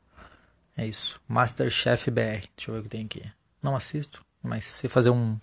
É 0.75 0.85
isso. 0.85 1.21
Masterchef 1.27 2.09
BR. 2.09 2.47
Deixa 2.55 2.69
eu 2.69 2.73
ver 2.73 2.79
o 2.79 2.83
que 2.83 2.89
tem 2.89 3.05
aqui. 3.05 3.31
Não 3.61 3.75
assisto, 3.75 4.25
mas 4.41 4.65
sei 4.65 4.89
fazer 4.89 5.09
um 5.09 5.39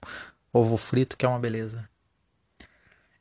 ovo 0.52 0.76
frito 0.76 1.16
que 1.16 1.24
é 1.24 1.28
uma 1.28 1.38
beleza. 1.38 1.88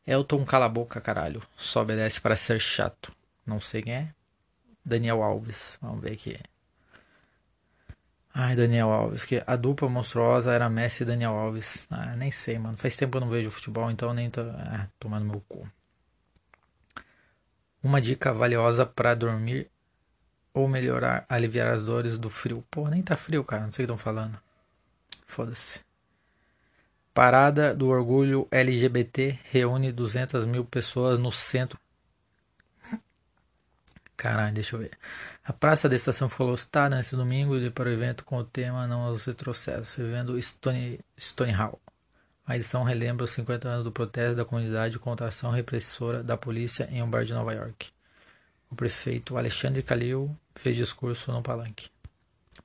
Elton 0.06 0.46
cala 0.46 0.66
a 0.66 0.70
boca, 0.70 1.02
caralho. 1.02 1.44
Só 1.58 1.82
obedece 1.82 2.22
para 2.22 2.36
ser 2.36 2.60
chato. 2.60 3.12
Não 3.46 3.60
sei 3.60 3.82
quem 3.82 3.94
é. 3.94 4.14
Daniel 4.84 5.22
Alves. 5.22 5.78
Vamos 5.82 6.02
ver 6.02 6.14
aqui. 6.14 6.38
Ai, 8.40 8.56
Daniel 8.56 8.92
Alves, 8.92 9.26
que 9.26 9.44
a 9.48 9.56
dupla 9.56 9.90
monstruosa 9.90 10.54
era 10.54 10.70
Messi 10.70 11.02
e 11.02 11.06
Daniel 11.08 11.32
Alves. 11.32 11.88
Ah, 11.90 12.16
nem 12.16 12.30
sei, 12.30 12.60
mano. 12.60 12.78
Faz 12.78 12.96
tempo 12.96 13.14
que 13.14 13.18
eu 13.18 13.22
não 13.22 13.30
vejo 13.30 13.50
futebol, 13.50 13.90
então 13.90 14.14
nem 14.14 14.30
tô. 14.30 14.42
Ah, 14.42 14.88
tomando 15.00 15.26
meu 15.26 15.42
cu. 15.50 15.68
Uma 17.82 18.00
dica 18.00 18.32
valiosa 18.32 18.86
para 18.86 19.16
dormir 19.16 19.72
ou 20.54 20.68
melhorar, 20.68 21.26
aliviar 21.28 21.74
as 21.74 21.86
dores 21.86 22.20
do 22.20 22.30
frio. 22.30 22.64
Pô, 22.70 22.88
nem 22.88 23.02
tá 23.02 23.18
frio, 23.18 23.44
cara. 23.44 23.64
Não 23.64 23.72
sei 23.72 23.86
o 23.86 23.88
que 23.88 23.94
estão 23.94 23.98
falando. 23.98 24.40
Foda-se. 25.26 25.84
Parada 27.16 27.74
do 27.74 27.88
Orgulho 27.88 28.48
LGBT 28.52 29.40
reúne 29.46 29.92
200 29.92 30.46
mil 30.46 30.64
pessoas 30.64 31.18
no 31.18 31.32
centro 31.32 31.80
Caralho, 34.18 34.54
deixa 34.54 34.76
eu 34.76 34.80
ver. 34.80 34.98
A 35.46 35.54
praça 35.54 35.88
da 35.88 35.96
estação 35.96 36.28
ficou 36.28 36.48
lotada 36.48 36.96
nesse 36.96 37.16
domingo 37.16 37.56
e 37.56 37.70
para 37.70 37.88
o 37.88 37.92
evento 37.92 38.26
com 38.26 38.38
o 38.38 38.44
tema 38.44 38.88
Não 38.88 39.02
aos 39.02 39.26
retrocessos, 39.26 39.96
vivendo 39.96 40.42
Stone, 40.42 41.00
Stone 41.20 41.52
Hall. 41.52 41.80
A 42.46 42.56
edição 42.56 42.84
relembra 42.84 43.26
os 43.26 43.32
50 43.32 43.68
anos 43.68 43.84
do 43.84 43.92
protesto 43.92 44.36
da 44.36 44.44
comunidade 44.46 44.98
contra 44.98 45.28
a 45.28 45.30
ação 45.30 45.52
repressora 45.52 46.24
da 46.24 46.36
polícia 46.36 46.88
em 46.90 47.04
um 47.04 47.10
bar 47.10 47.26
de 47.26 47.34
Nova 47.34 47.54
York. 47.54 47.90
O 48.72 48.76
prefeito 48.76 49.38
Alexandre 49.38 49.84
Calil 49.84 50.36
fez 50.56 50.76
discurso 50.76 51.32
no 51.32 51.44
palanque. 51.44 51.90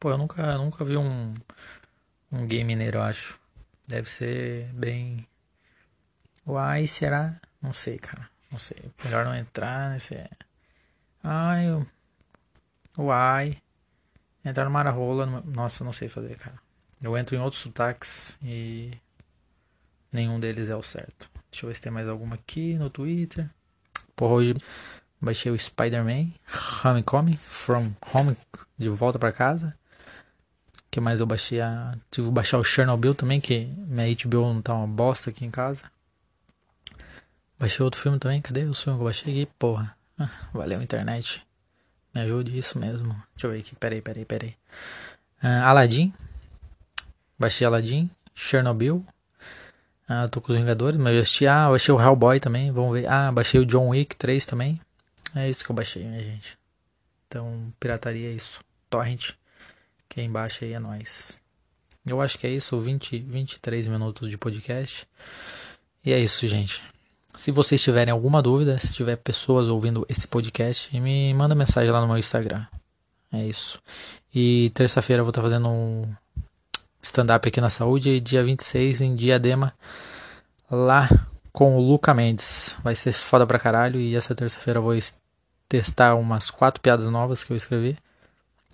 Pô, 0.00 0.10
eu 0.10 0.18
nunca, 0.18 0.56
nunca 0.56 0.84
vi 0.84 0.96
um, 0.96 1.34
um 2.30 2.46
gay 2.46 2.64
mineiro, 2.64 2.98
eu 2.98 3.02
acho. 3.02 3.38
Deve 3.86 4.08
ser 4.08 4.70
bem. 4.72 5.26
Uai, 6.46 6.86
será? 6.86 7.38
Não 7.60 7.72
sei, 7.72 7.98
cara. 7.98 8.28
Não 8.50 8.58
sei. 8.58 8.78
Melhor 9.04 9.24
não 9.24 9.34
entrar 9.34 9.90
nesse. 9.90 10.14
Ai, 11.22 11.66
uai. 12.98 13.62
Entrar 14.44 14.64
no 14.64 14.70
Mararola. 14.70 15.26
Nossa, 15.26 15.84
não 15.84 15.92
sei 15.92 16.08
fazer, 16.08 16.36
cara. 16.36 16.56
Eu 17.00 17.16
entro 17.16 17.36
em 17.36 17.40
outros 17.40 17.62
sotaques 17.62 18.38
e 18.42 18.90
nenhum 20.12 20.38
deles 20.38 20.68
é 20.68 20.76
o 20.76 20.82
certo. 20.82 21.30
Deixa 21.50 21.66
eu 21.66 21.68
ver 21.68 21.74
se 21.74 21.82
tem 21.82 21.92
mais 21.92 22.08
alguma 22.08 22.34
aqui 22.34 22.74
no 22.74 22.88
Twitter. 22.88 23.48
Porra, 24.14 24.34
hoje 24.34 24.54
baixei 25.20 25.52
o 25.52 25.58
Spider-Man 25.58 26.32
Homecoming 26.84 27.36
From 27.36 27.92
Home 28.12 28.36
de 28.78 28.88
volta 28.88 29.18
para 29.18 29.32
casa. 29.32 29.76
que 30.90 31.00
mais 31.00 31.20
eu 31.20 31.26
baixei? 31.26 31.60
A... 31.60 31.96
Tive 32.10 32.28
que 32.28 32.32
baixar 32.32 32.58
o 32.58 32.64
Chernobyl 32.64 33.14
também, 33.14 33.40
que 33.40 33.64
minha 33.64 34.14
HBO 34.14 34.52
não 34.54 34.62
tá 34.62 34.74
uma 34.74 34.86
bosta 34.86 35.30
aqui 35.30 35.44
em 35.44 35.50
casa. 35.50 35.90
Baixei 37.58 37.84
outro 37.84 38.00
filme 38.00 38.18
também. 38.18 38.40
Cadê 38.40 38.64
o 38.64 38.74
filme 38.74 38.98
que 38.98 39.02
eu 39.02 39.04
baixei 39.04 39.42
aqui? 39.42 39.52
Porra. 39.58 39.96
Valeu, 40.52 40.82
internet. 40.82 41.44
Me 42.14 42.20
ajude 42.20 42.56
isso 42.56 42.78
mesmo. 42.78 43.14
Deixa 43.34 43.46
eu 43.46 43.50
ver 43.50 43.60
aqui. 43.60 43.74
Peraí, 43.76 44.02
peraí, 44.02 44.24
peraí. 44.24 44.56
Uh, 45.42 45.64
Aladdin. 45.64 46.12
Baixei 47.38 47.66
Aladdin. 47.66 48.10
Chernobyl. 48.34 49.04
Ah, 50.08 50.28
tô 50.28 50.40
com 50.40 50.52
os 50.52 50.58
Vingadores, 50.58 50.98
mas 50.98 51.14
eu 51.14 51.22
assisti. 51.22 51.46
Ah, 51.46 51.70
baixei 51.70 51.94
o 51.94 52.00
Hellboy 52.00 52.38
também. 52.38 52.70
Vamos 52.70 52.92
ver. 52.92 53.06
Ah, 53.06 53.32
baixei 53.32 53.60
o 53.60 53.66
John 53.66 53.88
Wick 53.88 54.14
3 54.16 54.44
também. 54.44 54.80
É 55.34 55.48
isso 55.48 55.64
que 55.64 55.70
eu 55.70 55.74
baixei, 55.74 56.04
minha 56.04 56.22
gente. 56.22 56.58
Então, 57.26 57.72
pirataria 57.80 58.28
é 58.28 58.32
isso. 58.32 58.60
Torrent. 58.90 59.30
Quem 60.08 60.30
baixa 60.30 60.66
aí 60.66 60.74
é 60.74 60.78
nós. 60.78 61.40
Eu 62.04 62.20
acho 62.20 62.38
que 62.38 62.46
é 62.46 62.50
isso. 62.50 62.78
20, 62.78 63.20
23 63.20 63.88
minutos 63.88 64.28
de 64.28 64.36
podcast. 64.36 65.08
E 66.04 66.12
é 66.12 66.18
isso, 66.18 66.46
gente. 66.46 66.82
Se 67.36 67.50
vocês 67.50 67.80
tiverem 67.82 68.12
alguma 68.12 68.42
dúvida, 68.42 68.78
se 68.78 68.94
tiver 68.94 69.16
pessoas 69.16 69.68
ouvindo 69.68 70.06
esse 70.08 70.26
podcast, 70.26 70.98
me 71.00 71.32
manda 71.32 71.54
mensagem 71.54 71.90
lá 71.90 72.00
no 72.00 72.06
meu 72.06 72.18
Instagram. 72.18 72.66
É 73.32 73.44
isso. 73.44 73.80
E 74.34 74.70
terça-feira 74.74 75.20
eu 75.20 75.24
vou 75.24 75.30
estar 75.30 75.40
fazendo 75.40 75.68
um 75.68 76.06
stand-up 77.02 77.48
aqui 77.48 77.60
na 77.60 77.70
saúde. 77.70 78.10
E 78.10 78.20
dia 78.20 78.44
26 78.44 79.00
em 79.00 79.16
Diadema, 79.16 79.74
lá 80.70 81.08
com 81.52 81.76
o 81.76 81.80
Luca 81.80 82.12
Mendes. 82.12 82.78
Vai 82.84 82.94
ser 82.94 83.12
foda 83.12 83.46
pra 83.46 83.58
caralho. 83.58 83.98
E 83.98 84.14
essa 84.14 84.34
terça-feira 84.34 84.78
eu 84.78 84.82
vou 84.82 84.96
testar 85.68 86.14
umas 86.14 86.50
quatro 86.50 86.82
piadas 86.82 87.08
novas 87.08 87.42
que 87.42 87.52
eu 87.52 87.56
escrevi. 87.56 87.96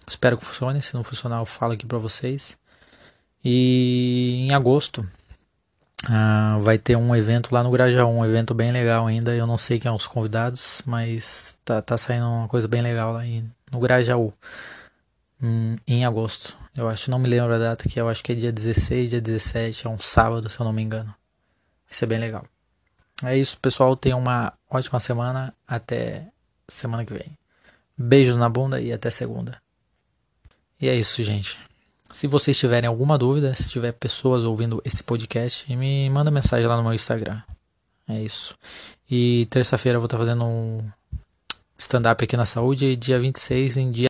Espero 0.07 0.37
que 0.37 0.45
funcione. 0.45 0.83
Se 0.83 0.95
não 0.95 1.05
funcionar, 1.05 1.39
eu 1.39 1.47
falo 1.47 1.75
aqui 1.75 1.87
pra 1.87 1.99
vocês. 1.99 2.59
E 3.45 4.49
em 4.49 4.53
agosto 4.53 5.09
Uh, 6.05 6.61
vai 6.63 6.79
ter 6.79 6.97
um 6.97 7.15
evento 7.15 7.53
lá 7.53 7.63
no 7.63 7.71
Grajaú, 7.71 8.09
um 8.09 8.25
evento 8.25 8.55
bem 8.55 8.71
legal 8.71 9.07
ainda. 9.07 9.35
Eu 9.35 9.47
não 9.47 9.59
sei 9.59 9.79
quem 9.79 9.89
são 9.89 9.97
os 9.97 10.07
convidados, 10.07 10.83
mas 10.87 11.57
tá, 11.65 11.83
tá 11.83 11.99
saindo 11.99 12.27
uma 12.27 12.49
coisa 12.49 12.69
bem 12.69 12.83
legal 12.83 13.13
lá 13.13 13.27
em, 13.27 13.51
no 13.73 13.81
Grajaú, 13.81 14.33
hum, 15.43 15.77
em 15.87 16.05
agosto. 16.05 16.57
Eu 16.77 16.89
acho, 16.89 17.11
não 17.11 17.19
me 17.19 17.29
lembro 17.29 17.53
a 17.53 17.59
data 17.59 17.89
que 17.89 18.01
eu 18.01 18.09
acho 18.09 18.23
que 18.23 18.33
é 18.33 18.35
dia 18.35 18.53
16, 18.53 19.11
dia 19.11 19.21
17, 19.21 19.87
é 19.87 19.91
um 19.91 19.99
sábado, 19.99 20.49
se 20.49 20.61
eu 20.61 20.65
não 20.65 20.73
me 20.73 20.83
engano. 20.83 21.13
Vai 21.89 21.97
ser 21.97 22.07
bem 22.07 22.19
legal. 22.19 22.45
É 23.25 23.37
isso, 23.37 23.59
pessoal. 23.59 23.97
Tenham 23.97 24.19
uma 24.19 24.53
ótima 24.71 25.01
semana. 25.01 25.53
Até 25.67 26.29
semana 26.69 27.05
que 27.05 27.13
vem. 27.13 27.37
Beijos 27.97 28.37
na 28.37 28.49
bunda 28.49 28.81
e 28.81 28.93
até 28.93 29.11
segunda. 29.11 29.61
E 30.81 30.89
é 30.89 30.95
isso, 30.95 31.23
gente. 31.25 31.59
Se 32.13 32.27
vocês 32.27 32.57
tiverem 32.59 32.89
alguma 32.89 33.19
dúvida, 33.19 33.55
se 33.55 33.71
tiver 33.71 33.93
pessoas 33.93 34.45
ouvindo 34.45 34.81
esse 34.85 35.03
podcast, 35.03 35.75
me 35.77 36.09
manda 36.09 36.31
mensagem 36.31 36.67
lá 36.67 36.77
no 36.77 36.83
meu 36.83 36.95
Instagram. 36.95 37.41
É 38.09 38.21
isso. 38.21 38.57
E 39.11 39.47
terça-feira 39.51 39.97
eu 39.97 40.01
vou 40.01 40.07
estar 40.07 40.19
fazendo 40.19 40.45
um 40.45 40.83
stand-up 41.79 42.25
aqui 42.25 42.37
na 42.37 42.47
saúde, 42.47 42.97
dia 42.97 43.21
26 43.21 43.77
em 43.77 43.91
dia 43.93 44.07